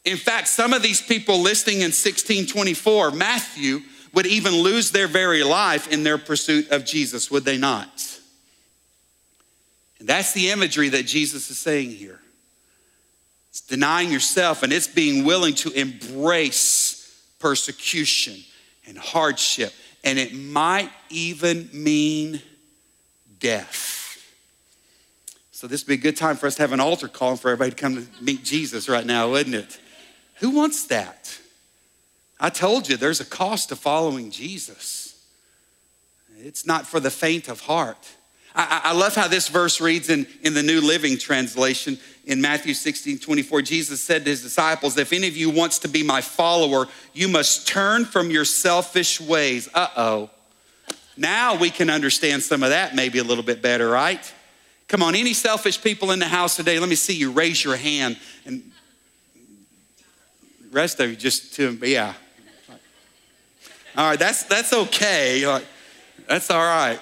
In 0.05 0.15
fact, 0.15 0.47
some 0.47 0.71
of 0.71 0.81
these 0.81 1.01
people 1.01 1.39
listing 1.39 1.77
in 1.77 1.91
1624, 1.91 3.11
Matthew 3.11 3.81
would 4.13 4.25
even 4.25 4.53
lose 4.53 4.91
their 4.91 5.07
very 5.07 5.43
life 5.43 5.91
in 5.91 6.03
their 6.03 6.17
pursuit 6.17 6.69
of 6.71 6.85
Jesus, 6.85 7.29
would 7.29 7.43
they 7.43 7.57
not? 7.57 8.19
And 9.99 10.07
that's 10.07 10.31
the 10.31 10.51
imagery 10.51 10.88
that 10.89 11.05
Jesus 11.05 11.51
is 11.51 11.59
saying 11.59 11.91
here. 11.91 12.21
It's 13.49 13.61
denying 13.61 14.11
yourself 14.11 14.63
and 14.63 14.71
it's 14.71 14.87
being 14.87 15.23
willing 15.25 15.55
to 15.55 15.71
embrace 15.71 17.23
persecution 17.39 18.35
and 18.87 18.97
hardship. 18.97 19.73
And 20.03 20.17
it 20.19 20.33
might 20.33 20.91
even 21.09 21.69
mean 21.73 22.41
death. 23.39 23.97
So, 25.51 25.67
this 25.67 25.83
would 25.83 25.89
be 25.89 25.95
a 25.95 25.97
good 25.97 26.15
time 26.15 26.37
for 26.37 26.47
us 26.47 26.55
to 26.55 26.61
have 26.61 26.71
an 26.71 26.79
altar 26.79 27.09
call 27.09 27.35
for 27.35 27.49
everybody 27.49 27.71
to 27.71 27.75
come 27.75 27.95
to 27.95 28.23
meet 28.23 28.45
Jesus 28.45 28.87
right 28.87 29.05
now, 29.05 29.31
wouldn't 29.31 29.55
it? 29.55 29.79
Who 30.35 30.51
wants 30.51 30.85
that? 30.85 31.37
I 32.39 32.49
told 32.49 32.87
you 32.87 32.95
there's 32.95 33.19
a 33.19 33.25
cost 33.25 33.67
to 33.69 33.75
following 33.75 34.31
Jesus. 34.31 35.21
It's 36.37 36.65
not 36.65 36.87
for 36.87 37.01
the 37.01 37.11
faint 37.11 37.49
of 37.49 37.59
heart. 37.61 38.07
I, 38.55 38.81
I, 38.85 38.93
love 38.93 39.15
how 39.15 39.27
this 39.27 39.47
verse 39.47 39.79
reads 39.79 40.09
in, 40.09 40.25
in 40.41 40.53
the 40.53 40.63
New 40.63 40.81
Living 40.81 41.17
Translation 41.17 41.99
in 42.25 42.41
Matthew 42.41 42.73
16, 42.73 43.19
24, 43.19 43.61
Jesus 43.61 44.01
said 44.01 44.23
to 44.23 44.29
his 44.29 44.41
disciples, 44.41 44.97
If 44.97 45.13
any 45.13 45.27
of 45.27 45.37
you 45.37 45.49
wants 45.49 45.79
to 45.79 45.87
be 45.87 46.03
my 46.03 46.21
follower, 46.21 46.87
you 47.13 47.27
must 47.27 47.67
turn 47.67 48.05
from 48.05 48.29
your 48.29 48.45
selfish 48.45 49.19
ways. 49.19 49.69
Uh 49.73 49.87
oh. 49.95 50.29
Now 51.17 51.55
we 51.55 51.69
can 51.69 51.89
understand 51.89 52.43
some 52.43 52.63
of 52.63 52.69
that 52.69 52.95
maybe 52.95 53.19
a 53.19 53.23
little 53.23 53.43
bit 53.43 53.61
better, 53.61 53.89
right? 53.89 54.33
Come 54.87 55.03
on, 55.03 55.15
any 55.15 55.33
selfish 55.33 55.81
people 55.81 56.11
in 56.11 56.19
the 56.19 56.27
house 56.27 56.55
today, 56.55 56.79
let 56.79 56.89
me 56.89 56.95
see 56.95 57.13
you 57.13 57.31
raise 57.31 57.63
your 57.63 57.75
hand. 57.75 58.17
And 58.45 58.71
rest 60.71 60.99
of 60.99 61.09
you 61.09 61.15
just 61.15 61.53
to, 61.55 61.77
yeah. 61.83 62.13
All 63.97 64.09
right, 64.09 64.19
that's, 64.19 64.43
that's 64.43 64.71
okay. 64.71 65.61
That's 66.27 66.49
all 66.49 66.59
right. 66.59 66.99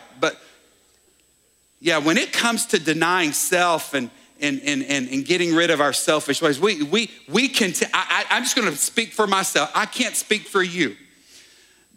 Yeah, 1.80 2.00
when 2.00 2.18
it 2.18 2.34
comes 2.34 2.66
to 2.68 2.80
denying 2.80 3.34
self 3.34 3.94
and 3.94 4.10
and, 4.40 4.62
and, 4.64 4.84
and, 4.84 5.10
and 5.10 5.26
getting 5.26 5.56
rid 5.56 5.70
of 5.70 5.82
our 5.82 5.94
selfish 5.94 6.42
ways. 6.42 6.60
We, 6.60 6.84
we, 6.84 7.10
we 7.28 7.48
can, 7.48 7.72
t- 7.72 7.86
I, 7.94 8.26
I, 8.30 8.36
I'm 8.36 8.44
just 8.44 8.56
gonna 8.56 8.76
speak 8.76 9.14
for 9.14 9.28
myself. 9.28 9.72
I 9.74 9.86
can't 9.86 10.16
speak 10.16 10.44
for 10.44 10.62
you. 10.62 10.96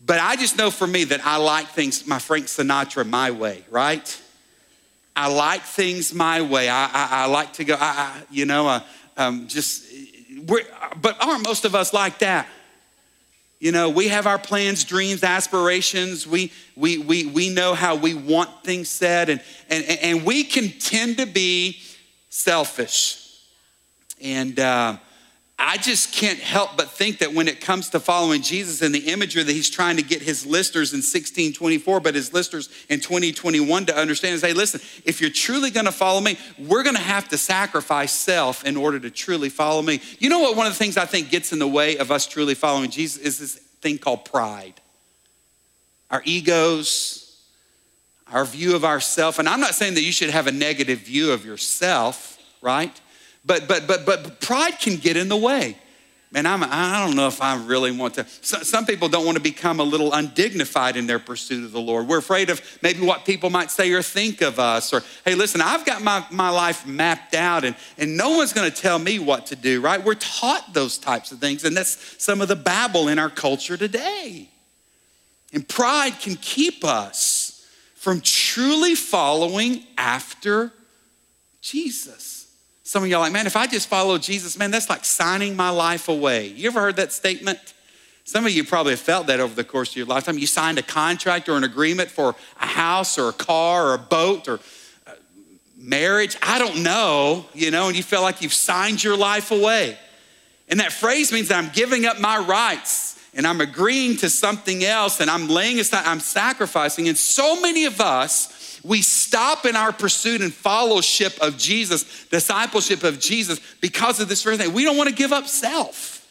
But 0.04 0.18
I 0.20 0.36
just 0.36 0.56
know 0.56 0.70
for 0.70 0.86
me 0.86 1.04
that 1.04 1.24
I 1.24 1.36
like 1.36 1.68
things, 1.68 2.06
my 2.06 2.18
Frank 2.18 2.46
Sinatra, 2.46 3.06
my 3.06 3.30
way, 3.30 3.64
right? 3.70 4.22
I 5.14 5.28
like 5.28 5.62
things 5.62 6.14
my 6.14 6.40
way. 6.40 6.68
I, 6.68 6.86
I, 6.86 7.08
I 7.10 7.26
like 7.26 7.52
to 7.54 7.64
go, 7.64 7.76
I, 7.78 8.22
you 8.30 8.46
know, 8.46 8.68
uh, 8.68 8.80
um, 9.16 9.46
just, 9.46 9.84
but 11.00 11.16
aren't 11.20 11.44
most 11.44 11.64
of 11.64 11.74
us 11.74 11.92
like 11.92 12.20
that? 12.20 12.46
You 13.60 13.72
know, 13.72 13.90
we 13.90 14.08
have 14.08 14.26
our 14.26 14.38
plans, 14.38 14.84
dreams, 14.84 15.22
aspirations. 15.22 16.26
We, 16.26 16.50
we, 16.76 16.96
we, 16.96 17.26
we 17.26 17.50
know 17.50 17.74
how 17.74 17.94
we 17.94 18.14
want 18.14 18.64
things 18.64 18.88
said, 18.88 19.28
and, 19.28 19.42
and, 19.68 19.84
and 19.84 20.24
we 20.24 20.44
can 20.44 20.70
tend 20.70 21.18
to 21.18 21.26
be 21.26 21.78
selfish. 22.30 23.38
And 24.18 24.58
uh, 24.58 24.96
I 25.62 25.76
just 25.76 26.14
can't 26.14 26.38
help 26.38 26.78
but 26.78 26.90
think 26.90 27.18
that 27.18 27.34
when 27.34 27.46
it 27.46 27.60
comes 27.60 27.90
to 27.90 28.00
following 28.00 28.40
Jesus 28.40 28.80
and 28.80 28.94
the 28.94 29.10
imagery 29.10 29.42
that 29.42 29.52
he's 29.52 29.68
trying 29.68 29.98
to 29.98 30.02
get 30.02 30.22
his 30.22 30.46
listeners 30.46 30.94
in 30.94 30.98
1624, 30.98 32.00
but 32.00 32.14
his 32.14 32.32
listeners 32.32 32.70
in 32.88 32.98
2021 33.00 33.86
to 33.86 33.96
understand 33.96 34.36
is 34.36 34.40
hey, 34.40 34.54
listen, 34.54 34.80
if 35.04 35.20
you're 35.20 35.28
truly 35.28 35.70
gonna 35.70 35.92
follow 35.92 36.22
me, 36.22 36.38
we're 36.58 36.82
gonna 36.82 36.98
have 36.98 37.28
to 37.28 37.36
sacrifice 37.36 38.10
self 38.10 38.64
in 38.64 38.78
order 38.78 38.98
to 38.98 39.10
truly 39.10 39.50
follow 39.50 39.82
me. 39.82 40.00
You 40.18 40.30
know 40.30 40.38
what? 40.38 40.56
One 40.56 40.66
of 40.66 40.72
the 40.72 40.78
things 40.78 40.96
I 40.96 41.04
think 41.04 41.28
gets 41.28 41.52
in 41.52 41.58
the 41.58 41.68
way 41.68 41.98
of 41.98 42.10
us 42.10 42.26
truly 42.26 42.54
following 42.54 42.90
Jesus 42.90 43.20
is 43.20 43.38
this 43.38 43.54
thing 43.82 43.98
called 43.98 44.24
pride. 44.24 44.80
Our 46.10 46.22
egos, 46.24 47.38
our 48.32 48.46
view 48.46 48.74
of 48.74 48.84
ourself. 48.86 49.38
And 49.38 49.46
I'm 49.46 49.60
not 49.60 49.74
saying 49.74 49.92
that 49.94 50.02
you 50.02 50.12
should 50.12 50.30
have 50.30 50.46
a 50.46 50.52
negative 50.52 51.00
view 51.00 51.32
of 51.32 51.44
yourself, 51.44 52.38
right? 52.62 52.98
But 53.44 53.68
but 53.68 53.86
but 53.86 54.06
but 54.06 54.40
pride 54.40 54.78
can 54.78 54.96
get 54.96 55.16
in 55.16 55.28
the 55.28 55.36
way. 55.36 55.76
Man, 56.32 56.46
I'm, 56.46 56.62
I 56.62 57.04
don't 57.04 57.16
know 57.16 57.26
if 57.26 57.42
I 57.42 57.56
really 57.56 57.90
want 57.90 58.14
to. 58.14 58.26
Some 58.40 58.86
people 58.86 59.08
don't 59.08 59.24
want 59.24 59.36
to 59.36 59.42
become 59.42 59.80
a 59.80 59.82
little 59.82 60.12
undignified 60.12 60.96
in 60.96 61.08
their 61.08 61.18
pursuit 61.18 61.64
of 61.64 61.72
the 61.72 61.80
Lord. 61.80 62.06
We're 62.06 62.18
afraid 62.18 62.50
of 62.50 62.62
maybe 62.82 63.04
what 63.04 63.24
people 63.24 63.50
might 63.50 63.72
say 63.72 63.90
or 63.90 64.00
think 64.00 64.40
of 64.40 64.60
us. 64.60 64.92
Or, 64.92 65.02
hey, 65.24 65.34
listen, 65.34 65.60
I've 65.60 65.84
got 65.84 66.02
my, 66.02 66.24
my 66.30 66.48
life 66.50 66.86
mapped 66.86 67.34
out 67.34 67.64
and, 67.64 67.74
and 67.98 68.16
no 68.16 68.36
one's 68.36 68.52
going 68.52 68.70
to 68.70 68.76
tell 68.76 69.00
me 69.00 69.18
what 69.18 69.46
to 69.46 69.56
do, 69.56 69.80
right? 69.80 70.02
We're 70.02 70.14
taught 70.14 70.72
those 70.72 70.98
types 70.98 71.32
of 71.32 71.40
things. 71.40 71.64
And 71.64 71.76
that's 71.76 72.22
some 72.22 72.40
of 72.40 72.46
the 72.46 72.54
babble 72.54 73.08
in 73.08 73.18
our 73.18 73.30
culture 73.30 73.76
today. 73.76 74.48
And 75.52 75.68
pride 75.68 76.20
can 76.20 76.36
keep 76.36 76.84
us 76.84 77.66
from 77.96 78.20
truly 78.20 78.94
following 78.94 79.82
after 79.98 80.72
Jesus. 81.60 82.39
Some 82.90 83.04
of 83.04 83.08
y'all 83.08 83.20
like, 83.20 83.30
man, 83.30 83.46
if 83.46 83.54
I 83.54 83.68
just 83.68 83.86
follow 83.86 84.18
Jesus, 84.18 84.58
man, 84.58 84.72
that's 84.72 84.90
like 84.90 85.04
signing 85.04 85.54
my 85.54 85.70
life 85.70 86.08
away. 86.08 86.48
You 86.48 86.70
ever 86.70 86.80
heard 86.80 86.96
that 86.96 87.12
statement? 87.12 87.72
Some 88.24 88.44
of 88.44 88.50
you 88.50 88.64
probably 88.64 88.94
have 88.94 88.98
felt 88.98 89.28
that 89.28 89.38
over 89.38 89.54
the 89.54 89.62
course 89.62 89.90
of 89.90 89.96
your 89.96 90.06
lifetime. 90.06 90.38
You 90.38 90.48
signed 90.48 90.76
a 90.76 90.82
contract 90.82 91.48
or 91.48 91.56
an 91.56 91.62
agreement 91.62 92.10
for 92.10 92.34
a 92.60 92.66
house 92.66 93.16
or 93.16 93.28
a 93.28 93.32
car 93.32 93.90
or 93.90 93.94
a 93.94 93.98
boat 93.98 94.48
or 94.48 94.58
uh, 95.06 95.12
marriage. 95.78 96.36
I 96.42 96.58
don't 96.58 96.82
know, 96.82 97.44
you 97.54 97.70
know, 97.70 97.86
and 97.86 97.96
you 97.96 98.02
feel 98.02 98.22
like 98.22 98.42
you've 98.42 98.52
signed 98.52 99.04
your 99.04 99.16
life 99.16 99.52
away. 99.52 99.96
And 100.68 100.80
that 100.80 100.90
phrase 100.90 101.32
means 101.32 101.46
that 101.46 101.62
I'm 101.62 101.70
giving 101.72 102.06
up 102.06 102.18
my 102.18 102.38
rights 102.38 103.19
and 103.34 103.46
I'm 103.46 103.60
agreeing 103.60 104.16
to 104.18 104.30
something 104.30 104.84
else 104.84 105.20
and 105.20 105.30
I'm 105.30 105.48
laying 105.48 105.78
aside, 105.78 106.04
I'm 106.06 106.20
sacrificing. 106.20 107.08
And 107.08 107.16
so 107.16 107.60
many 107.60 107.84
of 107.84 108.00
us, 108.00 108.80
we 108.82 109.02
stop 109.02 109.66
in 109.66 109.76
our 109.76 109.92
pursuit 109.92 110.40
and 110.40 110.52
fellowship 110.52 111.38
of 111.40 111.56
Jesus, 111.56 112.26
discipleship 112.26 113.04
of 113.04 113.20
Jesus, 113.20 113.60
because 113.80 114.20
of 114.20 114.28
this 114.28 114.42
very 114.42 114.56
thing. 114.56 114.72
We 114.72 114.84
don't 114.84 114.96
want 114.96 115.08
to 115.08 115.14
give 115.14 115.32
up 115.32 115.46
self. 115.46 116.26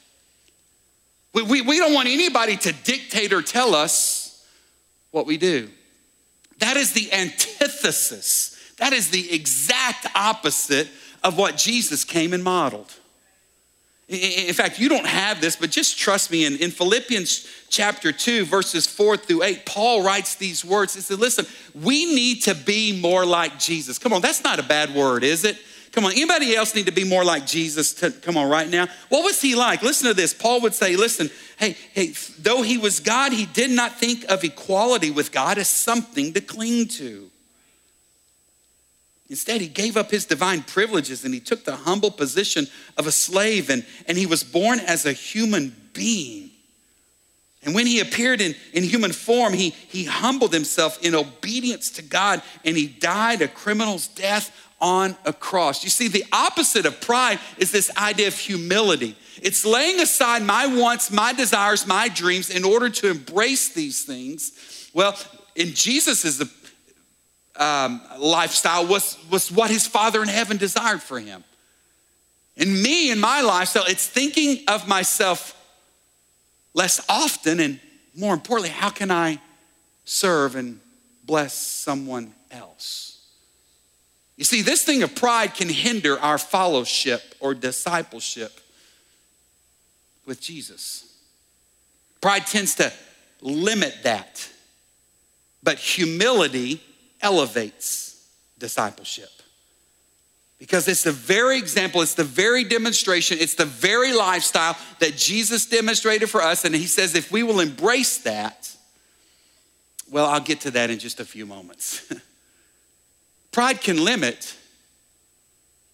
We, 1.33 1.43
we, 1.43 1.61
we 1.61 1.77
don't 1.77 1.93
want 1.93 2.09
anybody 2.09 2.57
to 2.57 2.73
dictate 2.83 3.33
or 3.33 3.41
tell 3.41 3.75
us 3.75 4.45
what 5.11 5.25
we 5.25 5.37
do. 5.37 5.69
That 6.59 6.75
is 6.75 6.91
the 6.93 7.11
antithesis. 7.13 8.73
That 8.77 8.93
is 8.93 9.09
the 9.09 9.33
exact 9.33 10.07
opposite 10.15 10.89
of 11.23 11.37
what 11.37 11.55
Jesus 11.55 12.03
came 12.03 12.33
and 12.33 12.43
modeled. 12.43 12.93
In 14.09 14.55
fact, 14.55 14.79
you 14.79 14.89
don't 14.89 15.05
have 15.05 15.39
this, 15.39 15.55
but 15.55 15.69
just 15.69 15.99
trust 15.99 16.31
me. 16.31 16.43
In, 16.43 16.57
in 16.57 16.71
Philippians 16.71 17.47
chapter 17.69 18.11
2, 18.11 18.43
verses 18.45 18.87
4 18.87 19.17
through 19.17 19.43
8, 19.43 19.67
Paul 19.67 20.03
writes 20.03 20.33
these 20.33 20.65
words. 20.65 20.95
He 20.95 21.01
said, 21.01 21.19
Listen, 21.19 21.45
we 21.75 22.05
need 22.05 22.43
to 22.45 22.55
be 22.55 22.99
more 22.99 23.23
like 23.23 23.59
Jesus. 23.59 23.99
Come 23.99 24.11
on, 24.11 24.21
that's 24.21 24.43
not 24.43 24.57
a 24.57 24.63
bad 24.63 24.95
word, 24.95 25.23
is 25.23 25.43
it? 25.43 25.59
Come 25.91 26.05
on, 26.05 26.13
anybody 26.13 26.55
else 26.55 26.73
need 26.73 26.87
to 26.87 26.91
be 26.91 27.03
more 27.03 27.23
like 27.23 27.45
Jesus? 27.45 27.93
To, 27.95 28.09
come 28.09 28.35
on, 28.35 28.49
right 28.49 28.67
now. 28.67 28.87
What 29.09 29.23
was 29.23 29.39
he 29.41 29.53
like? 29.53 29.83
Listen 29.83 30.07
to 30.07 30.15
this. 30.15 30.33
Paul 30.33 30.61
would 30.61 30.73
say, 30.73 30.95
Listen, 30.95 31.29
hey, 31.57 31.77
hey, 31.93 32.13
though 32.39 32.63
he 32.63 32.79
was 32.79 32.99
God, 32.99 33.31
he 33.31 33.45
did 33.45 33.69
not 33.69 33.99
think 33.99 34.25
of 34.27 34.43
equality 34.43 35.11
with 35.11 35.31
God 35.31 35.59
as 35.59 35.69
something 35.69 36.33
to 36.33 36.41
cling 36.41 36.87
to. 36.89 37.28
Instead, 39.29 39.61
he 39.61 39.67
gave 39.67 39.95
up 39.95 40.09
his 40.09 40.25
divine 40.25 40.63
privileges 40.63 41.23
and 41.23 41.33
he 41.33 41.39
took 41.39 41.63
the 41.63 41.75
humble 41.75 42.09
position 42.09 42.67
of 42.97 43.05
a 43.05 43.11
slave 43.11 43.69
and, 43.69 43.85
and 44.07 44.17
he 44.17 44.25
was 44.25 44.43
born 44.43 44.79
as 44.79 45.05
a 45.05 45.13
human 45.13 45.75
being. 45.93 46.49
And 47.63 47.75
when 47.75 47.85
he 47.85 47.99
appeared 47.99 48.41
in, 48.41 48.55
in 48.73 48.83
human 48.83 49.11
form, 49.11 49.53
he, 49.53 49.69
he 49.69 50.05
humbled 50.05 50.53
himself 50.53 51.03
in 51.03 51.13
obedience 51.13 51.91
to 51.91 52.01
God 52.01 52.41
and 52.65 52.75
he 52.75 52.87
died 52.87 53.41
a 53.41 53.47
criminal's 53.47 54.07
death 54.07 54.55
on 54.81 55.15
a 55.25 55.33
cross. 55.33 55.83
You 55.83 55.89
see, 55.89 56.07
the 56.07 56.23
opposite 56.31 56.85
of 56.85 57.01
pride 57.01 57.39
is 57.57 57.71
this 57.71 57.95
idea 57.97 58.29
of 58.29 58.37
humility. 58.37 59.15
It's 59.41 59.65
laying 59.65 59.99
aside 59.99 60.41
my 60.41 60.67
wants, 60.67 61.11
my 61.11 61.33
desires, 61.33 61.85
my 61.85 62.07
dreams 62.07 62.49
in 62.49 62.63
order 62.63 62.89
to 62.89 63.09
embrace 63.11 63.73
these 63.73 64.03
things 64.03 64.89
Well, 64.93 65.17
in 65.55 65.73
Jesus' 65.73 66.39
um, 67.59 68.01
lifestyle 68.17 68.87
was, 68.87 69.17
was 69.29 69.51
what 69.51 69.69
his 69.69 69.85
Father 69.85 70.23
in 70.23 70.29
heaven 70.29 70.57
desired 70.57 71.01
for 71.01 71.19
him. 71.19 71.43
In 72.55 72.81
me, 72.81 73.11
in 73.11 73.19
my 73.19 73.41
lifestyle, 73.41 73.85
it's 73.87 74.07
thinking 74.07 74.63
of 74.67 74.87
myself 74.87 75.55
less 76.73 77.03
often 77.07 77.59
and 77.59 77.79
more 78.15 78.33
importantly, 78.33 78.69
how 78.69 78.89
can 78.89 79.11
I 79.11 79.39
serve 80.03 80.55
and 80.55 80.79
bless 81.23 81.53
someone 81.53 82.33
else? 82.51 83.25
You 84.35 84.43
see, 84.43 84.61
this 84.61 84.83
thing 84.83 85.03
of 85.03 85.15
pride 85.15 85.53
can 85.53 85.69
hinder 85.69 86.19
our 86.19 86.37
fellowship 86.37 87.35
or 87.39 87.53
discipleship 87.53 88.59
with 90.25 90.41
Jesus. 90.41 91.13
Pride 92.21 92.45
tends 92.45 92.75
to 92.75 92.91
limit 93.41 93.95
that, 94.03 94.47
but 95.63 95.77
humility 95.77 96.81
elevates 97.21 98.27
discipleship. 98.57 99.29
Because 100.59 100.89
it's 100.89 101.03
the 101.03 101.13
very 101.13 101.57
example, 101.57 102.01
it's 102.01 102.15
the 102.15 102.23
very 102.23 102.65
demonstration, 102.65 103.37
it's 103.39 103.55
the 103.55 103.65
very 103.65 104.13
lifestyle 104.13 104.77
that 104.99 105.15
Jesus 105.15 105.65
demonstrated 105.65 106.29
for 106.29 106.41
us. 106.41 106.65
And 106.65 106.75
he 106.75 106.85
says, 106.85 107.15
if 107.15 107.31
we 107.31 107.43
will 107.43 107.61
embrace 107.61 108.17
that, 108.19 108.75
well, 110.11 110.25
I'll 110.25 110.41
get 110.41 110.61
to 110.61 110.71
that 110.71 110.89
in 110.89 110.99
just 110.99 111.19
a 111.19 111.25
few 111.25 111.45
moments. 111.45 112.11
Pride 113.51 113.79
can 113.81 114.03
limit, 114.03 114.55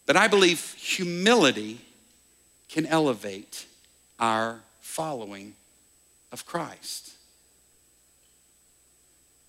but 0.05 0.17
I 0.17 0.27
believe 0.27 0.74
humility 0.74 1.79
can 2.70 2.86
elevate 2.86 3.65
our 4.20 4.62
following 4.82 5.53
of 6.32 6.46
Christ. 6.46 7.15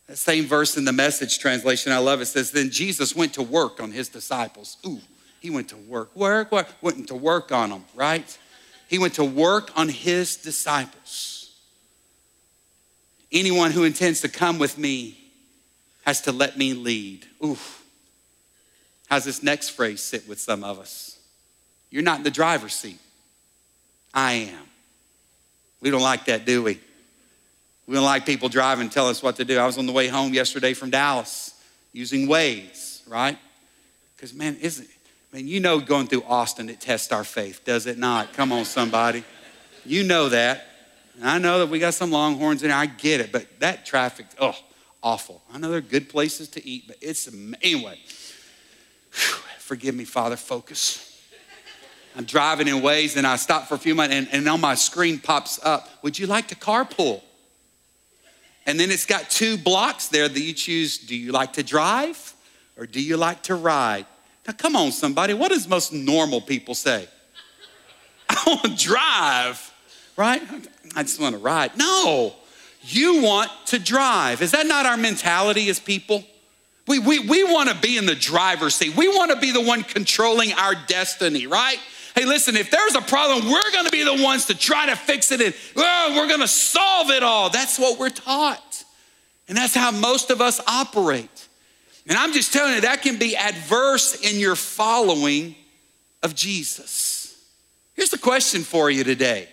That 0.07 0.19
same 0.19 0.45
verse 0.45 0.77
in 0.77 0.85
the 0.85 0.93
message 0.93 1.39
translation, 1.39 1.93
I 1.93 1.99
love 1.99 2.21
it, 2.21 2.27
says, 2.27 2.53
Then 2.53 2.71
Jesus 2.71 3.15
went 3.17 3.35
to 3.35 3.43
work 3.43 3.83
on 3.83 3.91
his 3.91 4.09
disciples. 4.09 4.77
Ooh, 4.87 5.01
he 5.41 5.51
went 5.51 5.69
to 5.71 5.77
work, 5.77 6.15
work, 6.15 6.53
work, 6.53 6.69
went 6.81 7.09
to 7.09 7.17
work 7.17 7.51
on 7.51 7.71
them, 7.71 7.85
right? 7.95 8.39
He 8.89 8.99
went 8.99 9.15
to 9.15 9.25
work 9.25 9.71
on 9.77 9.89
his 9.89 10.37
disciples. 10.37 11.51
Anyone 13.33 13.73
who 13.73 13.83
intends 13.83 14.21
to 14.21 14.29
come 14.29 14.59
with 14.59 14.79
me 14.79 15.19
has 16.05 16.21
to 16.23 16.33
let 16.33 16.57
me 16.57 16.73
lead. 16.73 17.27
Ooh. 17.45 17.59
How's 19.09 19.25
this 19.25 19.43
next 19.43 19.71
phrase 19.71 20.01
sit 20.01 20.29
with 20.29 20.41
some 20.41 20.63
of 20.63 20.79
us? 20.79 21.19
You're 21.91 22.03
not 22.03 22.19
in 22.19 22.25
the 22.25 22.31
driver's 22.31 22.75
seat. 22.75 23.01
I 24.15 24.33
am. 24.33 24.67
We 25.81 25.91
don't 25.91 26.03
like 26.03 26.27
that, 26.27 26.47
do 26.47 26.63
we? 26.63 26.81
We 27.87 27.95
don't 27.95 28.05
like 28.05 28.27
people 28.27 28.49
driving 28.49 28.83
and 28.83 28.93
tell 28.93 29.09
us 29.09 29.23
what 29.23 29.37
to 29.37 29.45
do. 29.45 29.59
I 29.59 29.67
was 29.67 29.79
on 29.79 29.87
the 29.87 29.93
way 29.93 30.09
home 30.09 30.35
yesterday 30.35 30.75
from 30.75 30.91
Dallas 30.91 31.55
using 31.93 32.27
Waze, 32.27 33.09
right? 33.09 33.39
Because 34.17 34.35
man, 34.35 34.57
isn't 34.61 34.89
man, 35.33 35.47
you 35.47 35.61
know 35.61 35.79
going 35.79 36.09
through 36.09 36.25
Austin 36.25 36.69
it 36.69 36.81
tests 36.81 37.13
our 37.13 37.25
faith, 37.25 37.65
does 37.65 37.87
it 37.87 37.99
not? 37.99 38.33
Come 38.33 38.51
on, 38.51 38.65
somebody. 38.65 39.25
You 39.85 40.03
know 40.03 40.29
that. 40.31 40.67
And 41.17 41.29
I 41.29 41.39
know 41.39 41.61
that 41.61 41.69
we 41.69 41.79
got 41.79 41.95
some 41.95 42.11
longhorns 42.11 42.63
in 42.63 42.69
there. 42.69 42.77
I 42.77 42.87
get 42.87 43.21
it, 43.21 43.33
but 43.33 43.47
that 43.61 43.87
traffic, 43.87 44.27
oh, 44.41 44.57
awful. 45.03 45.43
I 45.53 45.59
know 45.59 45.69
there 45.69 45.79
are 45.79 45.81
good 45.81 46.09
places 46.09 46.49
to 46.51 46.67
eat, 46.67 46.85
but 46.89 46.97
it's 47.01 47.29
anyway. 47.63 47.99
Whew, 49.13 49.39
forgive 49.59 49.95
me, 49.95 50.05
Father. 50.05 50.37
Focus. 50.37 51.03
I'm 52.17 52.25
driving 52.25 52.67
in 52.67 52.77
Waze 52.77 53.17
and 53.17 53.27
I 53.27 53.37
stop 53.37 53.69
for 53.69 53.75
a 53.75 53.79
few 53.79 53.95
minutes 53.95 54.15
and, 54.15 54.29
and 54.33 54.49
on 54.49 54.61
my 54.61 54.75
screen 54.75 55.19
pops 55.19 55.61
up, 55.63 55.89
would 56.03 56.19
you 56.19 56.27
like 56.27 56.49
to 56.49 56.55
carpool? 56.55 57.23
And 58.67 58.79
then 58.79 58.91
it's 58.91 59.07
got 59.07 59.31
two 59.31 59.57
blocks 59.57 60.09
there 60.09 60.29
that 60.29 60.41
you 60.41 60.53
choose 60.53 60.99
do 60.99 61.17
you 61.17 61.33
like 61.33 61.55
to 61.55 61.63
drive 61.63 62.35
or 62.77 62.87
do 62.87 63.01
you 63.01 63.17
like 63.17 63.43
to 63.45 63.55
ride? 63.55 64.07
Now, 64.47 64.55
come 64.55 64.77
on, 64.77 64.93
somebody. 64.93 65.35
What 65.35 65.51
does 65.51 65.69
most 65.69 65.93
normal 65.93 66.41
people 66.41 66.75
say? 66.75 67.09
I 68.29 68.43
want 68.47 68.79
to 68.79 68.85
drive, 68.85 69.73
right? 70.17 70.43
I 70.95 71.03
just 71.03 71.21
want 71.21 71.35
to 71.35 71.41
ride. 71.41 71.77
No, 71.77 72.35
you 72.83 73.23
want 73.23 73.51
to 73.67 73.79
drive. 73.79 74.43
Is 74.43 74.51
that 74.51 74.67
not 74.67 74.87
our 74.87 74.97
mentality 74.97 75.69
as 75.69 75.81
people? 75.81 76.25
We, 76.87 77.01
we, 77.01 77.19
we 77.19 77.43
want 77.43 77.69
to 77.69 77.75
be 77.75 77.99
in 77.99 78.07
the 78.07 78.15
driver's 78.15 78.77
seat. 78.77 78.97
We 78.97 79.09
want 79.09 79.33
to 79.33 79.39
be 79.39 79.51
the 79.51 79.61
one 79.61 79.83
controlling 79.83 80.53
our 80.53 80.75
destiny, 80.87 81.47
right? 81.47 81.79
Hey, 82.17 82.25
listen, 82.25 82.57
if 82.57 82.71
there's 82.71 82.95
a 82.95 83.03
problem, 83.03 83.45
we're 83.45 83.71
to 83.85 83.91
be 83.91 84.03
the 84.03 84.23
ones 84.23 84.47
to 84.47 84.57
try 84.57 84.87
to 84.87 84.97
fix 84.97 85.31
it 85.33 85.43
and 85.43 85.55
oh, 85.77 86.15
we're 86.17 86.27
to 86.41 86.49
solve 86.49 87.11
it 87.11 87.23
all. 87.23 87.51
That's 87.51 87.79
what 87.79 87.99
we're 87.99 88.09
taught. 88.09 88.85
And 89.49 89.57
that's 89.57 89.75
how 89.75 89.91
most 89.91 90.31
of 90.31 90.41
us 90.41 90.59
operate. 90.67 91.49
And 92.09 92.17
I'm 92.17 92.33
just 92.33 92.55
telling 92.55 92.75
you, 92.75 92.81
that 92.81 93.03
can 93.03 93.19
be 93.19 93.37
adverse 93.37 94.15
in 94.23 94.41
your 94.41 94.57
following 94.57 95.57
of 96.23 96.35
Jesus. 96.35 97.39
Here's 97.95 98.11
the 98.11 98.19
question 98.19 98.63
for 98.63 98.91
you 98.91 99.05
today 99.05 99.49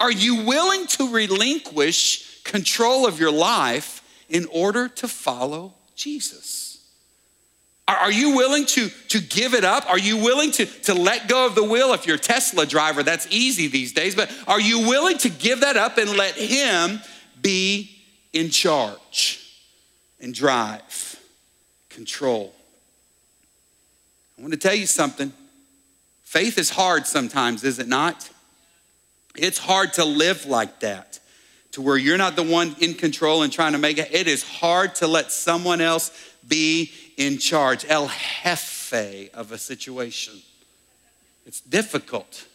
Are 0.00 0.12
you 0.12 0.44
willing 0.44 0.88
to 0.88 1.12
relinquish 1.12 2.42
control 2.42 3.06
of 3.06 3.20
your 3.20 3.30
life 3.30 4.02
in 4.28 4.46
order 4.46 4.88
to 4.88 5.06
follow 5.06 5.74
Jesus? 5.94 6.63
Are 7.86 8.12
you 8.12 8.34
willing 8.34 8.64
to, 8.66 8.88
to 9.08 9.20
give 9.20 9.52
it 9.52 9.62
up? 9.62 9.88
Are 9.90 9.98
you 9.98 10.16
willing 10.16 10.50
to, 10.52 10.64
to 10.64 10.94
let 10.94 11.28
go 11.28 11.46
of 11.46 11.54
the 11.54 11.64
wheel? 11.64 11.92
If 11.92 12.06
you're 12.06 12.16
a 12.16 12.18
Tesla 12.18 12.64
driver, 12.64 13.02
that's 13.02 13.26
easy 13.30 13.66
these 13.66 13.92
days, 13.92 14.14
but 14.14 14.34
are 14.46 14.60
you 14.60 14.88
willing 14.88 15.18
to 15.18 15.28
give 15.28 15.60
that 15.60 15.76
up 15.76 15.98
and 15.98 16.16
let 16.16 16.34
Him 16.34 17.00
be 17.42 17.90
in 18.32 18.48
charge 18.48 19.46
and 20.18 20.32
drive, 20.32 21.20
control? 21.90 22.54
I 24.38 24.42
want 24.42 24.54
to 24.54 24.58
tell 24.58 24.74
you 24.74 24.86
something. 24.86 25.32
Faith 26.22 26.56
is 26.56 26.70
hard 26.70 27.06
sometimes, 27.06 27.64
is 27.64 27.78
it 27.78 27.86
not? 27.86 28.30
It's 29.36 29.58
hard 29.58 29.92
to 29.94 30.06
live 30.06 30.46
like 30.46 30.80
that, 30.80 31.20
to 31.72 31.82
where 31.82 31.98
you're 31.98 32.16
not 32.16 32.34
the 32.34 32.42
one 32.42 32.74
in 32.80 32.94
control 32.94 33.42
and 33.42 33.52
trying 33.52 33.72
to 33.72 33.78
make 33.78 33.98
it. 33.98 34.08
It 34.10 34.26
is 34.26 34.42
hard 34.42 34.94
to 34.96 35.06
let 35.06 35.32
someone 35.32 35.82
else 35.82 36.10
be 36.48 36.92
in 37.16 37.38
charge, 37.38 37.84
el 37.88 38.08
jefe 38.08 39.30
of 39.34 39.52
a 39.52 39.58
situation. 39.58 40.34
It's 41.46 41.60
difficult. 41.60 42.46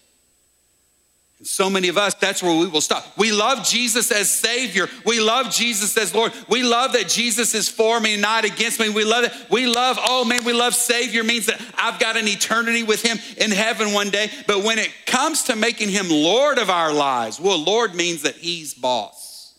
And 1.40 1.48
so 1.48 1.70
many 1.70 1.88
of 1.88 1.98
us, 1.98 2.14
that's 2.16 2.44
where 2.44 2.58
we 2.60 2.68
will 2.68 2.82
stop. 2.82 3.18
We 3.18 3.32
love 3.32 3.66
Jesus 3.66 4.12
as 4.12 4.30
Savior. 4.30 4.90
We 5.06 5.22
love 5.22 5.52
Jesus 5.52 5.96
as 5.96 6.14
Lord. 6.14 6.34
We 6.50 6.64
love 6.64 6.92
that 6.94 7.08
Jesus 7.08 7.56
is 7.56 7.70
for 7.70 7.98
me, 8.02 8.18
not 8.18 8.44
against 8.44 8.78
me. 8.78 8.90
We 8.90 9.06
love 9.06 9.24
it. 9.24 9.32
We 9.50 9.66
love, 9.66 9.98
oh 10.02 10.26
man, 10.26 10.44
we 10.44 10.52
love 10.52 10.76
Savior 10.76 11.24
means 11.24 11.46
that 11.46 11.62
I've 11.78 11.98
got 11.98 12.18
an 12.18 12.28
eternity 12.28 12.84
with 12.84 13.02
Him 13.02 13.18
in 13.38 13.52
heaven 13.52 13.94
one 13.94 14.10
day. 14.10 14.30
But 14.48 14.66
when 14.66 14.80
it 14.80 14.92
comes 15.06 15.44
to 15.44 15.56
making 15.56 15.90
Him 15.90 16.10
Lord 16.10 16.58
of 16.58 16.70
our 16.70 16.92
lives, 16.92 17.40
well, 17.40 17.58
Lord 17.58 17.96
means 17.96 18.24
that 18.24 18.36
He's 18.36 18.74
boss. 18.74 19.58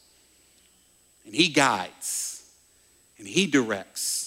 And 1.25 1.35
He 1.35 1.49
guides 1.49 2.45
and 3.19 3.27
He 3.27 3.47
directs 3.47 4.20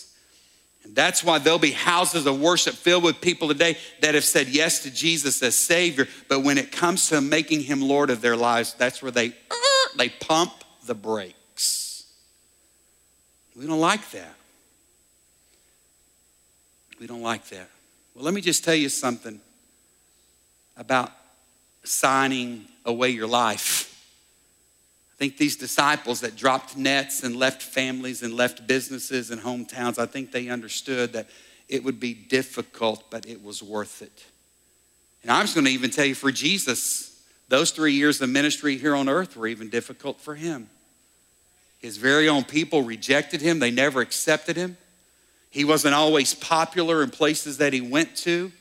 that's 0.93 1.23
why 1.23 1.39
there'll 1.39 1.59
be 1.59 1.71
houses 1.71 2.25
of 2.25 2.39
worship 2.39 2.75
filled 2.75 3.03
with 3.03 3.19
people 3.19 3.47
today 3.47 3.77
that 4.01 4.13
have 4.13 4.23
said 4.23 4.47
yes 4.47 4.83
to 4.83 4.91
Jesus 4.91 5.41
as 5.41 5.55
Savior. 5.55 6.07
But 6.27 6.41
when 6.41 6.57
it 6.57 6.71
comes 6.71 7.09
to 7.09 7.19
making 7.19 7.61
Him 7.61 7.81
Lord 7.81 8.09
of 8.09 8.21
their 8.21 8.35
lives, 8.37 8.73
that's 8.75 9.01
where 9.01 9.11
they, 9.11 9.33
they 9.97 10.09
pump 10.09 10.51
the 10.85 10.93
brakes. 10.93 12.05
We 13.55 13.65
don't 13.65 13.79
like 13.79 14.09
that. 14.11 14.35
We 16.99 17.07
don't 17.07 17.21
like 17.21 17.45
that. 17.49 17.69
Well, 18.13 18.23
let 18.23 18.33
me 18.33 18.41
just 18.41 18.63
tell 18.63 18.75
you 18.75 18.89
something 18.89 19.39
about 20.77 21.11
signing 21.83 22.65
away 22.85 23.09
your 23.09 23.27
life. 23.27 23.92
I 25.23 25.27
think 25.27 25.37
these 25.37 25.55
disciples 25.55 26.19
that 26.19 26.35
dropped 26.35 26.75
nets 26.75 27.23
and 27.23 27.37
left 27.37 27.61
families 27.61 28.23
and 28.23 28.33
left 28.33 28.67
businesses 28.67 29.31
and 29.31 29.39
hometowns, 29.41 29.97
I 29.97 30.05
think 30.05 30.33
they 30.33 30.49
understood 30.49 31.13
that 31.13 31.29
it 31.69 31.81
would 31.81 31.97
be 31.97 32.13
difficult, 32.13 33.09
but 33.09 33.25
it 33.25 33.41
was 33.41 33.63
worth 33.63 34.01
it. 34.01 34.25
And 35.21 35.31
I'm 35.31 35.43
just 35.43 35.55
going 35.55 35.63
to 35.63 35.71
even 35.71 35.91
tell 35.91 36.03
you 36.03 36.13
for 36.13 36.29
Jesus, 36.29 37.23
those 37.47 37.71
three 37.71 37.93
years 37.93 38.19
of 38.19 38.31
ministry 38.31 38.77
here 38.77 38.93
on 38.93 39.07
earth 39.07 39.37
were 39.37 39.47
even 39.47 39.69
difficult 39.69 40.19
for 40.19 40.35
him. 40.35 40.69
His 41.79 41.95
very 41.95 42.27
own 42.27 42.43
people 42.43 42.81
rejected 42.81 43.39
him, 43.39 43.59
they 43.59 43.71
never 43.71 44.01
accepted 44.01 44.57
him. 44.57 44.75
He 45.49 45.63
wasn't 45.63 45.95
always 45.95 46.33
popular 46.33 47.01
in 47.01 47.11
places 47.11 47.59
that 47.59 47.71
he 47.71 47.79
went 47.79 48.17
to. 48.17 48.51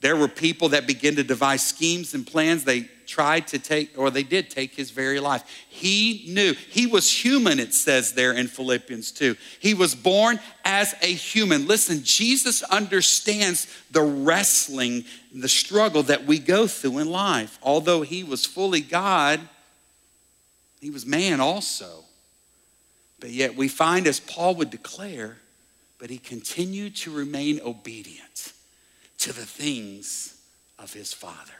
There 0.00 0.16
were 0.16 0.28
people 0.28 0.70
that 0.70 0.86
began 0.86 1.16
to 1.16 1.22
devise 1.22 1.66
schemes 1.66 2.14
and 2.14 2.26
plans. 2.26 2.64
They 2.64 2.88
tried 3.08 3.48
to 3.48 3.58
take, 3.58 3.98
or 3.98 4.10
they 4.10 4.22
did 4.22 4.50
take 4.50 4.74
his 4.74 4.92
very 4.92 5.18
life. 5.18 5.42
He 5.68 6.26
knew. 6.28 6.52
He 6.52 6.86
was 6.86 7.10
human, 7.10 7.58
it 7.58 7.74
says 7.74 8.12
there 8.12 8.32
in 8.32 8.46
Philippians 8.46 9.10
2. 9.12 9.34
He 9.58 9.74
was 9.74 9.94
born 9.94 10.38
as 10.64 10.94
a 11.02 11.06
human. 11.06 11.66
Listen, 11.66 12.04
Jesus 12.04 12.62
understands 12.62 13.66
the 13.90 14.02
wrestling, 14.02 15.04
the 15.34 15.48
struggle 15.48 16.04
that 16.04 16.26
we 16.26 16.38
go 16.38 16.66
through 16.66 16.98
in 16.98 17.10
life. 17.10 17.58
Although 17.62 18.02
he 18.02 18.22
was 18.22 18.46
fully 18.46 18.82
God, 18.82 19.40
he 20.80 20.90
was 20.90 21.04
man 21.04 21.40
also. 21.40 22.04
But 23.18 23.30
yet 23.30 23.56
we 23.56 23.66
find, 23.66 24.06
as 24.06 24.20
Paul 24.20 24.54
would 24.56 24.70
declare, 24.70 25.38
but 25.98 26.10
he 26.10 26.18
continued 26.18 26.94
to 26.96 27.10
remain 27.10 27.60
obedient 27.64 28.52
to 29.18 29.32
the 29.32 29.46
things 29.46 30.40
of 30.78 30.92
his 30.92 31.12
Father. 31.12 31.57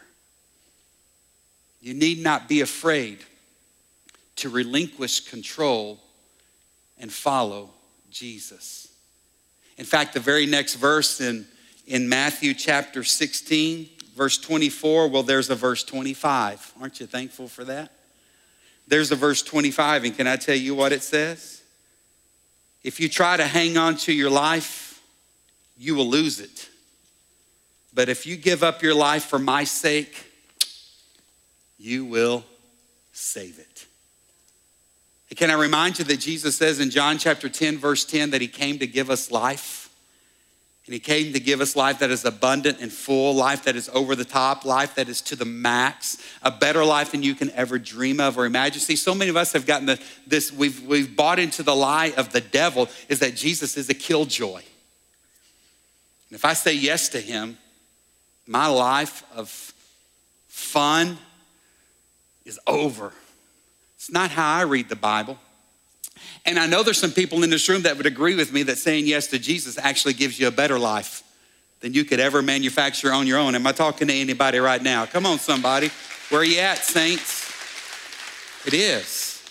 You 1.81 1.95
need 1.95 2.23
not 2.23 2.49
be 2.49 2.61
afraid 2.61 3.19
to 4.37 4.49
relinquish 4.49 5.21
control 5.21 5.99
and 6.99 7.12
follow 7.12 7.71
Jesus. 8.11 8.88
In 9.77 9.85
fact, 9.85 10.14
the 10.14 10.21
very 10.21 10.47
next 10.47 10.75
verse 10.75 11.21
in, 11.21 11.47
in 11.87 12.09
Matthew 12.09 12.55
chapter 12.55 13.05
16, 13.05 13.88
verse 14.17 14.38
24, 14.38 15.09
well, 15.09 15.23
there's 15.23 15.51
a 15.51 15.55
verse 15.55 15.85
25. 15.85 16.75
Aren't 16.81 17.01
you 17.01 17.07
thankful 17.07 17.49
for 17.49 17.64
that? 17.64 17.93
There's 18.88 19.12
a 19.12 19.17
verse 19.17 19.43
25, 19.43 20.05
and 20.05 20.17
can 20.17 20.27
I 20.27 20.37
tell 20.37 20.57
you 20.57 20.75
what 20.75 20.93
it 20.93 21.03
says? 21.03 21.62
If 22.83 23.01
you 23.01 23.09
try 23.09 23.37
to 23.37 23.45
hang 23.45 23.77
on 23.77 23.97
to 23.99 24.12
your 24.12 24.31
life, 24.31 25.03
you 25.77 25.95
will 25.95 26.09
lose 26.09 26.41
it. 26.41 26.69
But 27.93 28.09
if 28.09 28.27
you 28.27 28.37
give 28.37 28.62
up 28.62 28.83
your 28.83 28.95
life 28.95 29.25
for 29.25 29.38
my 29.38 29.64
sake, 29.64 30.28
you 31.79 32.05
will 32.05 32.45
save 33.12 33.59
it. 33.59 33.87
Can 35.37 35.51
I 35.51 35.55
remind 35.55 35.99
you 35.99 36.05
that 36.07 36.21
Jesus 36.21 36.57
says 36.57 36.81
in 36.81 36.91
John 36.91 37.19
chapter 37.19 37.49
10, 37.49 37.79
verse 37.79 38.05
10, 38.05 38.31
that 38.31 38.41
he 38.41 38.49
came 38.49 38.79
to 38.79 38.87
give 38.87 39.11
us 39.11 39.31
life? 39.31 39.88
And 40.87 40.95
he 40.95 41.01
came 41.01 41.35
to 41.35 41.41
give 41.41 41.61
us 41.61 41.77
life 41.77 41.99
that 41.99 42.11
is 42.11 42.25
abundant 42.25 42.79
and 42.81 42.91
full, 42.91 43.35
life 43.35 43.64
that 43.64 43.77
is 43.77 43.91
over 43.93 44.17
the 44.17 44.25
top, 44.25 44.64
life 44.64 44.95
that 44.95 45.11
is 45.11 45.21
to 45.21 45.37
the 45.37 45.45
max, 45.45 46.17
a 46.43 46.51
better 46.51 46.83
life 46.83 47.11
than 47.12 47.23
you 47.23 47.35
can 47.35 47.51
ever 47.51 47.79
dream 47.79 48.21
of 48.21 48.38
or 48.38 48.47
imagine. 48.47 48.81
See, 48.81 48.97
so 48.97 49.14
many 49.14 49.29
of 49.29 49.37
us 49.37 49.53
have 49.53 49.67
gotten 49.67 49.85
the, 49.85 50.01
this, 50.27 50.51
we've, 50.51 50.83
we've 50.87 51.14
bought 51.14 51.38
into 51.38 51.62
the 51.62 51.77
lie 51.77 52.14
of 52.17 52.33
the 52.33 52.41
devil 52.41 52.88
is 53.11 53.19
that 53.19 53.37
Jesus 53.37 53.77
is 53.77 53.91
a 53.91 53.95
killjoy. 53.95 54.62
And 56.31 56.37
if 56.37 56.47
I 56.47 56.55
say 56.55 56.73
yes 56.73 57.11
to 57.11 57.21
him, 57.21 57.59
my 58.47 58.67
life 58.67 59.25
of 59.37 59.51
fun 60.49 61.19
is 62.49 62.59
over. 62.67 63.13
It's 63.97 64.11
not 64.11 64.31
how 64.31 64.55
I 64.55 64.63
read 64.63 64.89
the 64.89 64.97
Bible. 64.97 65.39
And 66.47 66.59
I 66.59 66.67
know 66.67 66.83
there's 66.83 66.99
some 66.99 67.13
people 67.13 67.43
in 67.43 67.51
this 67.51 67.69
room 67.69 67.83
that 67.83 67.97
would 67.97 68.07
agree 68.07 68.35
with 68.35 68.53
me 68.53 68.65
that 68.65 68.79
saying 68.79 69.07
yes 69.07 69.29
to 69.29 69.39
Jesus 69.39 69.79
actually 69.79 70.15
gives 70.15 70.41
you 70.41 70.49
a 70.49 70.51
better 70.51 70.79
life 70.79 71.23
than 71.81 71.93
you 71.93 72.05
could 72.05 72.19
ever 72.19 72.43
manufacture 72.43 73.13
on 73.13 73.27
your 73.27 73.39
own. 73.39 73.55
Am 73.55 73.67
I 73.67 73.73
talking 73.73 74.09
to 74.09 74.15
anybody 74.15 74.59
right 74.59 74.83
now? 74.83 75.07
Come 75.07 75.27
on, 75.27 75.39
somebody. 75.39 75.91
Where 76.31 76.41
are 76.41 76.45
you 76.45 76.59
at, 76.59 76.79
saints? 76.79 77.53
It 78.67 78.75
is. 78.75 79.43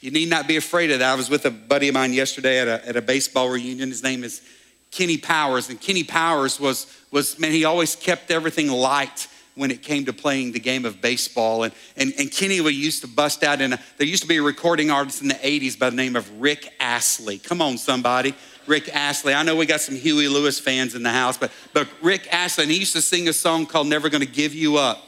You 0.00 0.10
need 0.10 0.28
not 0.28 0.48
be 0.48 0.56
afraid 0.56 0.90
of 0.90 0.98
that. 0.98 1.12
I 1.12 1.14
was 1.14 1.30
with 1.30 1.44
a 1.44 1.50
buddy 1.50 1.88
of 1.88 1.94
mine 1.94 2.12
yesterday 2.12 2.58
at 2.58 2.66
a, 2.66 2.88
at 2.88 2.96
a 2.96 3.02
baseball 3.02 3.48
reunion. 3.48 3.90
His 3.90 4.02
name 4.02 4.24
is 4.24 4.42
Kenny 4.90 5.18
Powers. 5.18 5.68
And 5.68 5.80
Kenny 5.80 6.02
Powers 6.02 6.58
was, 6.58 6.92
was, 7.12 7.38
man, 7.38 7.52
he 7.52 7.64
always 7.64 7.94
kept 7.94 8.30
everything 8.30 8.68
light 8.68 9.28
when 9.54 9.70
it 9.70 9.82
came 9.82 10.04
to 10.06 10.12
playing 10.12 10.52
the 10.52 10.60
game 10.60 10.84
of 10.84 11.00
baseball. 11.00 11.64
And, 11.64 11.74
and, 11.96 12.12
and 12.18 12.30
Kenny 12.30 12.60
we 12.60 12.72
used 12.72 13.02
to 13.02 13.08
bust 13.08 13.42
out 13.42 13.60
in 13.60 13.74
a, 13.74 13.80
there 13.98 14.06
used 14.06 14.22
to 14.22 14.28
be 14.28 14.38
a 14.38 14.42
recording 14.42 14.90
artist 14.90 15.22
in 15.22 15.28
the 15.28 15.34
80s 15.34 15.78
by 15.78 15.90
the 15.90 15.96
name 15.96 16.16
of 16.16 16.40
Rick 16.40 16.72
Astley. 16.80 17.38
Come 17.38 17.60
on, 17.60 17.76
somebody. 17.78 18.34
Rick 18.66 18.94
Astley. 18.94 19.34
I 19.34 19.42
know 19.42 19.56
we 19.56 19.66
got 19.66 19.80
some 19.80 19.96
Huey 19.96 20.28
Lewis 20.28 20.58
fans 20.58 20.94
in 20.94 21.02
the 21.02 21.10
house, 21.10 21.36
but, 21.36 21.50
but 21.72 21.88
Rick 22.00 22.32
Astley, 22.32 22.64
and 22.64 22.72
he 22.72 22.78
used 22.78 22.92
to 22.94 23.02
sing 23.02 23.28
a 23.28 23.32
song 23.32 23.66
called 23.66 23.88
Never 23.88 24.08
Gonna 24.08 24.24
Give 24.24 24.54
You 24.54 24.76
Up. 24.76 25.02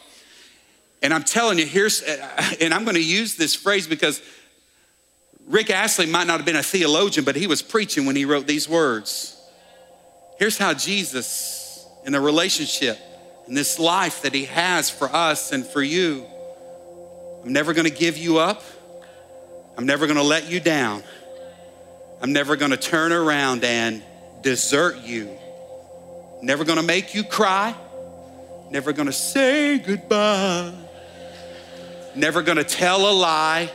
And 1.03 1.13
I'm 1.13 1.23
telling 1.23 1.59
you, 1.59 1.67
here's, 1.67 2.03
uh, 2.03 2.55
and 2.61 2.75
I'm 2.75 2.85
gonna 2.85 2.99
use 2.99 3.37
this 3.37 3.55
phrase 3.55 3.87
because 3.87 4.23
Rick 5.47 5.71
Astley 5.71 6.07
might 6.07 6.27
not 6.27 6.39
have 6.39 6.47
been 6.47 6.57
a 6.57 6.63
theologian, 6.63 7.25
but 7.25 7.37
he 7.37 7.47
was 7.47 7.63
preaching 7.63 8.07
when 8.07 8.17
he 8.17 8.25
wrote 8.25 8.47
these 8.47 8.69
words. 8.69 9.31
Here's 10.39 10.59
how 10.59 10.75
Jesus, 10.75 11.87
in 12.05 12.15
a 12.15 12.21
relationship, 12.21 12.99
in 13.47 13.55
this 13.55 13.79
life 13.79 14.23
that 14.23 14.35
He 14.35 14.47
has 14.47 14.91
for 14.91 15.09
us 15.09 15.53
and 15.53 15.67
for 15.67 15.83
you. 15.83 16.27
I'm 17.45 17.53
never 17.53 17.75
gonna 17.75 17.91
give 17.91 18.17
you 18.17 18.39
up. 18.39 18.63
I'm 19.77 19.87
never 19.87 20.07
gonna 20.07 20.23
let 20.23 20.51
you 20.51 20.61
down. 20.61 21.03
I'm 22.23 22.33
never 22.33 22.57
gonna 22.57 22.77
turn 22.77 23.13
around 23.13 23.65
and 23.65 24.03
desert 24.43 24.99
you. 24.99 25.29
Never 26.43 26.65
gonna 26.65 26.83
make 26.83 27.15
you 27.15 27.25
cry. 27.25 27.75
Never 28.71 28.93
gonna 28.93 29.13
say 29.13 29.79
goodbye. 29.79 30.73
Never 32.15 32.43
gonna 32.43 32.65
tell 32.65 33.11
a 33.11 33.13
lie 33.13 33.71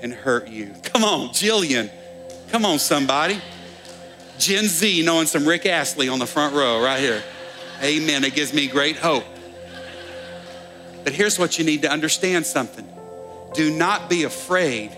and 0.00 0.12
hurt 0.12 0.48
you. 0.48 0.72
Come 0.82 1.02
on, 1.02 1.28
Jillian. 1.30 1.90
Come 2.50 2.64
on, 2.64 2.78
somebody. 2.78 3.40
Gen 4.38 4.66
Z 4.66 5.02
knowing 5.04 5.26
some 5.26 5.46
Rick 5.46 5.66
Astley 5.66 6.08
on 6.08 6.18
the 6.18 6.26
front 6.26 6.54
row 6.54 6.82
right 6.82 7.00
here. 7.00 7.22
Amen. 7.84 8.24
It 8.24 8.34
gives 8.34 8.54
me 8.54 8.66
great 8.66 8.96
hope. 8.96 9.24
But 11.04 11.12
here's 11.12 11.38
what 11.38 11.58
you 11.58 11.64
need 11.64 11.82
to 11.82 11.90
understand 11.90 12.46
something 12.46 12.88
do 13.54 13.70
not 13.70 14.08
be 14.08 14.24
afraid 14.24 14.90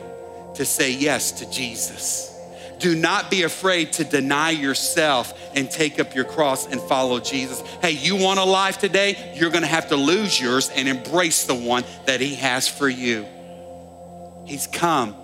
to 0.54 0.64
say 0.64 0.92
yes 0.92 1.32
to 1.32 1.50
Jesus. 1.50 2.32
Do 2.78 2.94
not 2.94 3.30
be 3.30 3.42
afraid 3.42 3.94
to 3.94 4.04
deny 4.04 4.50
yourself 4.50 5.32
and 5.54 5.70
take 5.70 5.98
up 5.98 6.14
your 6.14 6.24
cross 6.24 6.66
and 6.66 6.80
follow 6.80 7.20
Jesus. 7.20 7.60
Hey, 7.80 7.92
you 7.92 8.16
want 8.16 8.38
a 8.38 8.44
life 8.44 8.78
today? 8.78 9.32
You're 9.34 9.50
gonna 9.50 9.66
have 9.66 9.88
to 9.88 9.96
lose 9.96 10.40
yours 10.40 10.70
and 10.70 10.86
embrace 10.86 11.44
the 11.44 11.54
one 11.54 11.84
that 12.04 12.20
He 12.20 12.34
has 12.36 12.68
for 12.68 12.88
you. 12.88 13.26
He's 14.44 14.66
come 14.66 15.16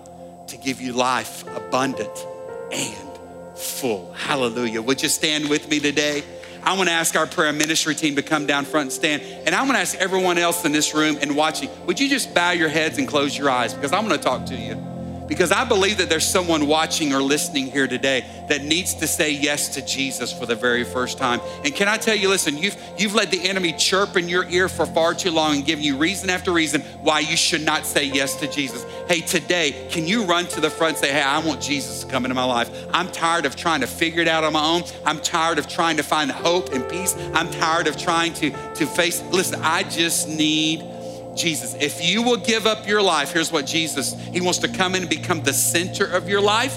to 0.47 0.57
give 0.57 0.81
you 0.81 0.93
life 0.93 1.45
abundant 1.55 2.25
and 2.71 3.57
full. 3.57 4.11
Hallelujah. 4.13 4.81
Would 4.81 5.01
you 5.01 5.09
stand 5.09 5.49
with 5.49 5.69
me 5.69 5.79
today? 5.79 6.23
I 6.65 6.77
want 6.77 6.87
to 6.89 6.93
ask 6.93 7.15
our 7.15 7.27
prayer 7.27 7.51
ministry 7.51 7.95
team 7.95 8.15
to 8.15 8.21
come 8.21 8.45
down 8.45 8.65
front 8.65 8.83
and 8.83 8.93
stand. 8.93 9.21
And 9.45 9.53
I 9.53 9.61
want 9.61 9.73
to 9.73 9.79
ask 9.79 9.95
everyone 9.97 10.37
else 10.37 10.63
in 10.65 10.71
this 10.71 10.93
room 10.93 11.17
and 11.21 11.35
watching, 11.35 11.69
would 11.85 11.99
you 11.99 12.09
just 12.09 12.33
bow 12.33 12.51
your 12.51 12.69
heads 12.69 12.97
and 12.97 13.07
close 13.07 13.37
your 13.37 13.49
eyes? 13.49 13.73
Because 13.73 13.91
I'm 13.91 14.07
going 14.07 14.17
to 14.17 14.23
talk 14.23 14.45
to 14.47 14.55
you. 14.55 14.92
Because 15.33 15.51
I 15.51 15.63
believe 15.63 15.97
that 15.97 16.09
there's 16.09 16.27
someone 16.27 16.67
watching 16.67 17.11
or 17.11 17.19
listening 17.19 17.71
here 17.71 17.87
today 17.87 18.23
that 18.49 18.63
needs 18.63 18.93
to 18.93 19.07
say 19.07 19.31
yes 19.31 19.67
to 19.69 19.83
Jesus 19.83 20.31
for 20.31 20.45
the 20.45 20.53
very 20.53 20.83
first 20.83 21.17
time. 21.17 21.41
And 21.65 21.73
can 21.73 21.87
I 21.87 21.97
tell 21.97 22.13
you, 22.13 22.29
listen, 22.29 22.55
you've, 22.55 22.77
you've 22.99 23.15
let 23.15 23.31
the 23.31 23.49
enemy 23.49 23.73
chirp 23.73 24.15
in 24.15 24.29
your 24.29 24.47
ear 24.47 24.69
for 24.69 24.85
far 24.85 25.15
too 25.15 25.31
long 25.31 25.55
and 25.55 25.65
giving 25.65 25.83
you 25.83 25.97
reason 25.97 26.29
after 26.29 26.53
reason 26.53 26.81
why 27.01 27.21
you 27.21 27.35
should 27.35 27.63
not 27.63 27.87
say 27.87 28.03
yes 28.03 28.35
to 28.41 28.47
Jesus. 28.47 28.85
Hey, 29.07 29.21
today, 29.21 29.87
can 29.89 30.05
you 30.05 30.23
run 30.25 30.45
to 30.49 30.61
the 30.61 30.69
front 30.69 30.97
and 30.97 31.05
say, 31.05 31.11
Hey, 31.11 31.23
I 31.23 31.39
want 31.39 31.59
Jesus 31.59 32.03
to 32.03 32.07
come 32.07 32.25
into 32.25 32.35
my 32.35 32.43
life? 32.43 32.69
I'm 32.93 33.11
tired 33.11 33.47
of 33.47 33.55
trying 33.55 33.81
to 33.81 33.87
figure 33.87 34.21
it 34.21 34.27
out 34.27 34.43
on 34.43 34.53
my 34.53 34.63
own. 34.63 34.83
I'm 35.03 35.19
tired 35.19 35.57
of 35.57 35.67
trying 35.67 35.97
to 35.97 36.03
find 36.03 36.29
hope 36.29 36.73
and 36.73 36.87
peace. 36.87 37.15
I'm 37.33 37.49
tired 37.49 37.87
of 37.87 37.97
trying 37.97 38.35
to, 38.35 38.51
to 38.51 38.85
face, 38.85 39.23
listen, 39.31 39.59
I 39.63 39.81
just 39.81 40.29
need 40.29 40.92
Jesus. 41.35 41.73
If 41.75 42.03
you 42.03 42.23
will 42.23 42.37
give 42.37 42.65
up 42.67 42.87
your 42.87 43.01
life, 43.01 43.31
here's 43.31 43.51
what 43.51 43.65
Jesus, 43.65 44.13
He 44.31 44.41
wants 44.41 44.59
to 44.59 44.67
come 44.67 44.95
in 44.95 45.03
and 45.03 45.09
become 45.09 45.41
the 45.43 45.53
center 45.53 46.05
of 46.05 46.29
your 46.29 46.41
life. 46.41 46.75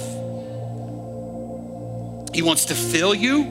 He 2.35 2.43
wants 2.43 2.67
to 2.67 2.75
fill 2.75 3.15
you. 3.15 3.43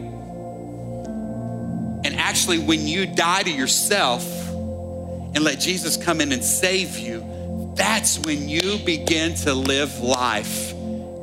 And 2.04 2.16
actually, 2.18 2.60
when 2.60 2.88
you 2.88 3.08
die 3.08 3.44
to 3.44 3.52
yourself 3.52 4.24
and 4.52 5.40
let 5.40 5.60
Jesus 5.60 5.98
come 5.98 6.22
in 6.22 6.32
and 6.32 6.44
save 6.44 7.00
you, 7.00 7.74
that's 7.76 8.20
when 8.20 8.48
you 8.48 8.78
begin 8.86 9.34
to 9.36 9.54
live 9.54 10.00
life 10.00 10.74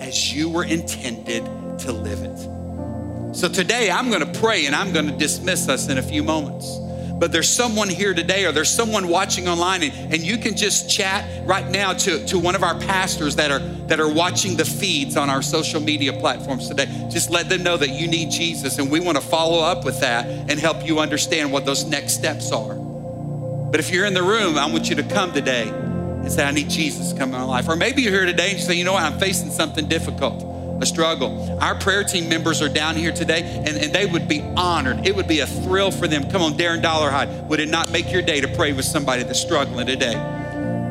as 0.01 0.35
you 0.35 0.49
were 0.49 0.65
intended 0.65 1.45
to 1.81 1.93
live 1.93 2.23
it. 2.23 3.37
So 3.37 3.49
today, 3.49 3.91
I'm 3.91 4.11
gonna 4.11 4.27
pray 4.27 4.67
and 4.67 4.75
I'm 4.75 4.93
gonna 4.93 5.17
dismiss 5.17 5.69
us 5.69 5.89
in 5.89 5.99
a 5.99 6.03
few 6.03 6.23
moments 6.23 6.79
but 7.23 7.31
there's 7.31 7.49
someone 7.49 7.89
here 7.89 8.15
today 8.15 8.47
or 8.47 8.51
there's 8.51 8.69
someone 8.69 9.07
watching 9.07 9.47
online 9.47 9.85
and, 9.85 10.13
and 10.13 10.23
you 10.25 10.37
can 10.37 10.57
just 10.57 10.91
chat 10.91 11.47
right 11.47 11.71
now 11.71 11.93
to, 11.93 12.27
to 12.27 12.37
one 12.37 12.57
of 12.57 12.65
our 12.65 12.77
pastors 12.81 13.37
that 13.37 13.53
are 13.53 13.61
that 13.87 14.01
are 14.01 14.13
watching 14.13 14.57
the 14.57 14.65
feeds 14.65 15.17
on 15.17 15.31
our 15.31 15.41
social 15.41 15.81
media 15.81 16.13
platforms 16.13 16.67
today. 16.67 16.87
Just 17.13 17.31
let 17.31 17.49
them 17.49 17.63
know 17.63 17.77
that 17.77 17.91
you 17.91 18.09
need 18.09 18.33
jesus 18.33 18.81
and 18.81 18.91
we 18.91 18.99
want 18.99 19.17
to 19.17 19.23
follow 19.23 19.63
up 19.63 19.85
with 19.85 20.01
that 20.01 20.27
and 20.27 20.59
help 20.59 20.85
you 20.85 20.99
understand 20.99 21.53
what 21.53 21.65
those 21.65 21.85
next 21.85 22.15
steps 22.15 22.51
are. 22.51 22.75
But 22.75 23.79
if 23.79 23.93
you're 23.93 24.07
in 24.07 24.15
the 24.15 24.25
room 24.25 24.59
i 24.59 24.67
want 24.67 24.91
you 24.91 24.97
to 24.97 25.05
come 25.05 25.33
today 25.33 25.69
and 25.69 26.33
say 26.33 26.43
i 26.43 26.51
need 26.51 26.71
jesus 26.71 27.13
to 27.13 27.17
come 27.17 27.29
in 27.33 27.39
my 27.39 27.45
life. 27.45 27.69
Or 27.69 27.77
maybe 27.77 28.03
you're 28.03 28.11
here 28.11 28.27
today 28.27 28.51
and 28.51 28.59
you 28.59 28.65
say 28.65 28.75
you 28.75 28.83
know 28.83 28.95
what? 28.95 29.05
I'm 29.05 29.21
facing 29.21 29.53
something 29.53 29.87
difficult 29.87 30.52
a 30.83 30.87
struggle. 30.87 31.59
Our 31.61 31.75
prayer 31.77 32.05
team 32.05 32.29
members 32.29 32.61
are 32.61 32.69
down 32.69 32.97
here 32.97 33.13
today 33.13 33.43
and, 33.67 33.77
and 33.77 33.93
they 33.93 34.05
would 34.05 34.29
be 34.29 34.43
honored. 34.57 35.07
It 35.07 35.17
would 35.17 35.29
be 35.29 35.41
a 35.41 35.47
thrill 35.47 35.91
for 35.91 36.07
them. 36.07 36.29
Come 36.31 36.43
on, 36.43 36.55
Darren 36.55 36.83
Dollarhide, 36.83 37.47
would 37.47 37.61
it 37.61 37.69
not 37.69 37.91
make 37.91 38.13
your 38.13 38.23
day 38.23 38.41
to 38.41 38.49
pray 38.49 38.73
with 38.73 38.85
somebody 38.85 39.23
that's 39.23 39.41
struggling 39.41 39.87
today? 39.87 40.41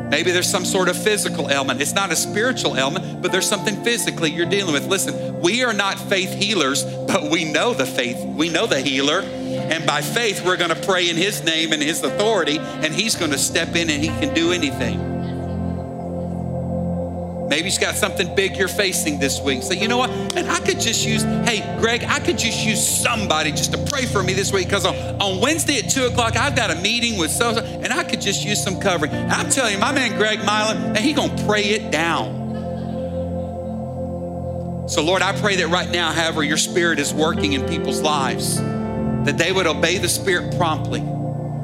Maybe 0.10 0.32
there's 0.32 0.49
some 0.49 0.65
sort 0.65 0.89
of 0.89 1.01
physical 1.01 1.49
ailment. 1.49 1.80
It's 1.82 1.93
not 1.93 2.12
a 2.12 2.17
spiritual 2.17 2.77
ailment, 2.77 3.21
but 3.21 3.32
there's 3.32 3.47
something 3.47 3.82
physically 3.82 4.30
you're 4.30 4.45
dealing 4.45 4.73
with. 4.73 4.88
Listen, 4.88 5.39
we 5.39 5.63
are 5.63 5.71
not 5.71 5.97
faith 5.97 6.34
healers, 6.34 6.84
but 6.84 7.32
we 7.32 7.45
know 7.45 7.73
the 7.73 7.86
faith, 7.86 8.21
we 8.25 8.49
know 8.49 8.67
the 8.67 8.82
healer. 8.82 9.21
And 9.21 9.86
by 9.86 10.01
faith, 10.01 10.43
we're 10.45 10.58
going 10.58 10.69
to 10.69 10.88
pray 10.88 11.10
in 11.10 11.15
his 11.15 11.43
name 11.45 11.71
and 11.71 11.82
his 11.82 12.04
authority, 12.04 12.60
and 12.60 12.93
he's 12.93 13.15
going 13.15 13.32
to 13.32 13.38
step 13.38 13.69
in 13.69 13.89
and 13.89 14.04
he 14.04 14.10
can 14.10 14.34
do 14.34 14.51
anything. 14.51 15.11
Maybe 17.51 17.69
you've 17.69 17.81
got 17.81 17.95
something 17.95 18.33
big 18.33 18.55
you're 18.55 18.69
facing 18.69 19.19
this 19.19 19.41
week. 19.41 19.61
So, 19.61 19.73
you 19.73 19.89
know 19.89 19.97
what? 19.97 20.09
And 20.37 20.49
I 20.49 20.61
could 20.61 20.79
just 20.79 21.05
use, 21.05 21.23
hey, 21.23 21.59
Greg, 21.81 22.01
I 22.05 22.21
could 22.21 22.37
just 22.37 22.65
use 22.65 22.81
somebody 22.81 23.51
just 23.51 23.73
to 23.73 23.77
pray 23.77 24.05
for 24.05 24.23
me 24.23 24.31
this 24.31 24.53
week 24.53 24.67
because 24.67 24.85
on, 24.85 24.95
on 25.21 25.41
Wednesday 25.41 25.79
at 25.79 25.89
2 25.89 26.05
o'clock, 26.05 26.37
I've 26.37 26.55
got 26.55 26.71
a 26.71 26.75
meeting 26.75 27.19
with 27.19 27.29
so 27.29 27.49
and 27.49 27.91
I 27.91 28.05
could 28.05 28.21
just 28.21 28.45
use 28.45 28.63
some 28.63 28.79
covering. 28.79 29.11
And 29.11 29.33
I'm 29.33 29.49
telling 29.49 29.73
you, 29.73 29.79
my 29.79 29.91
man 29.91 30.17
Greg 30.17 30.39
Milan, 30.39 30.95
and 30.95 30.99
he 30.99 31.11
going 31.11 31.35
to 31.35 31.43
pray 31.43 31.63
it 31.63 31.91
down. 31.91 32.39
So, 34.87 35.03
Lord, 35.03 35.21
I 35.21 35.37
pray 35.37 35.57
that 35.57 35.67
right 35.67 35.91
now, 35.91 36.13
however, 36.13 36.43
your 36.43 36.55
spirit 36.55 36.99
is 36.99 37.13
working 37.13 37.51
in 37.51 37.67
people's 37.67 37.99
lives, 37.99 38.61
that 39.25 39.37
they 39.37 39.51
would 39.51 39.67
obey 39.67 39.97
the 39.97 40.07
spirit 40.07 40.55
promptly 40.55 41.01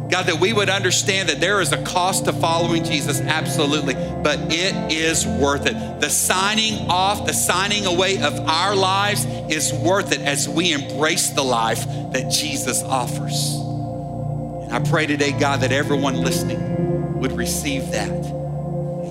God, 0.09 0.27
that 0.27 0.39
we 0.39 0.53
would 0.53 0.69
understand 0.69 1.27
that 1.27 1.41
there 1.41 1.59
is 1.59 1.73
a 1.73 1.83
cost 1.83 2.25
to 2.25 2.33
following 2.33 2.85
Jesus, 2.85 3.19
absolutely, 3.19 3.93
but 3.93 4.39
it 4.53 4.91
is 4.91 5.27
worth 5.27 5.65
it. 5.65 5.99
The 5.99 6.09
signing 6.09 6.89
off, 6.89 7.25
the 7.25 7.33
signing 7.33 7.85
away 7.85 8.21
of 8.21 8.39
our 8.47 8.73
lives 8.73 9.25
is 9.49 9.73
worth 9.73 10.13
it 10.13 10.21
as 10.21 10.47
we 10.47 10.71
embrace 10.71 11.31
the 11.31 11.43
life 11.43 11.85
that 12.13 12.31
Jesus 12.31 12.81
offers. 12.83 13.55
And 13.55 14.73
I 14.73 14.79
pray 14.89 15.07
today, 15.07 15.37
God, 15.37 15.59
that 15.61 15.73
everyone 15.73 16.15
listening 16.15 17.19
would 17.19 17.33
receive 17.33 17.91
that. 17.91 18.07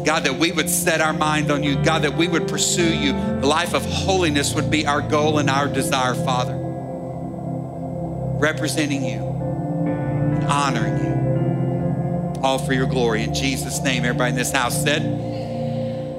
God, 0.06 0.24
that 0.24 0.38
we 0.38 0.50
would 0.50 0.70
set 0.70 1.02
our 1.02 1.12
mind 1.12 1.50
on 1.50 1.62
you. 1.62 1.82
God, 1.82 2.02
that 2.02 2.16
we 2.16 2.26
would 2.26 2.48
pursue 2.48 2.94
you. 2.94 3.12
The 3.12 3.46
life 3.46 3.74
of 3.74 3.84
holiness 3.84 4.54
would 4.54 4.70
be 4.70 4.86
our 4.86 5.02
goal 5.02 5.38
and 5.38 5.50
our 5.50 5.68
desire, 5.68 6.14
Father. 6.14 6.54
Representing 8.38 9.04
you 9.04 9.35
honoring 10.46 10.98
you. 11.04 12.40
All 12.42 12.58
for 12.58 12.72
your 12.72 12.86
glory. 12.86 13.22
In 13.22 13.34
Jesus' 13.34 13.80
name, 13.80 14.04
everybody 14.04 14.30
in 14.30 14.36
this 14.36 14.52
house 14.52 14.82
said, 14.82 15.02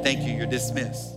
Thank 0.04 0.22
you. 0.22 0.34
You're 0.34 0.46
dismissed. 0.46 1.17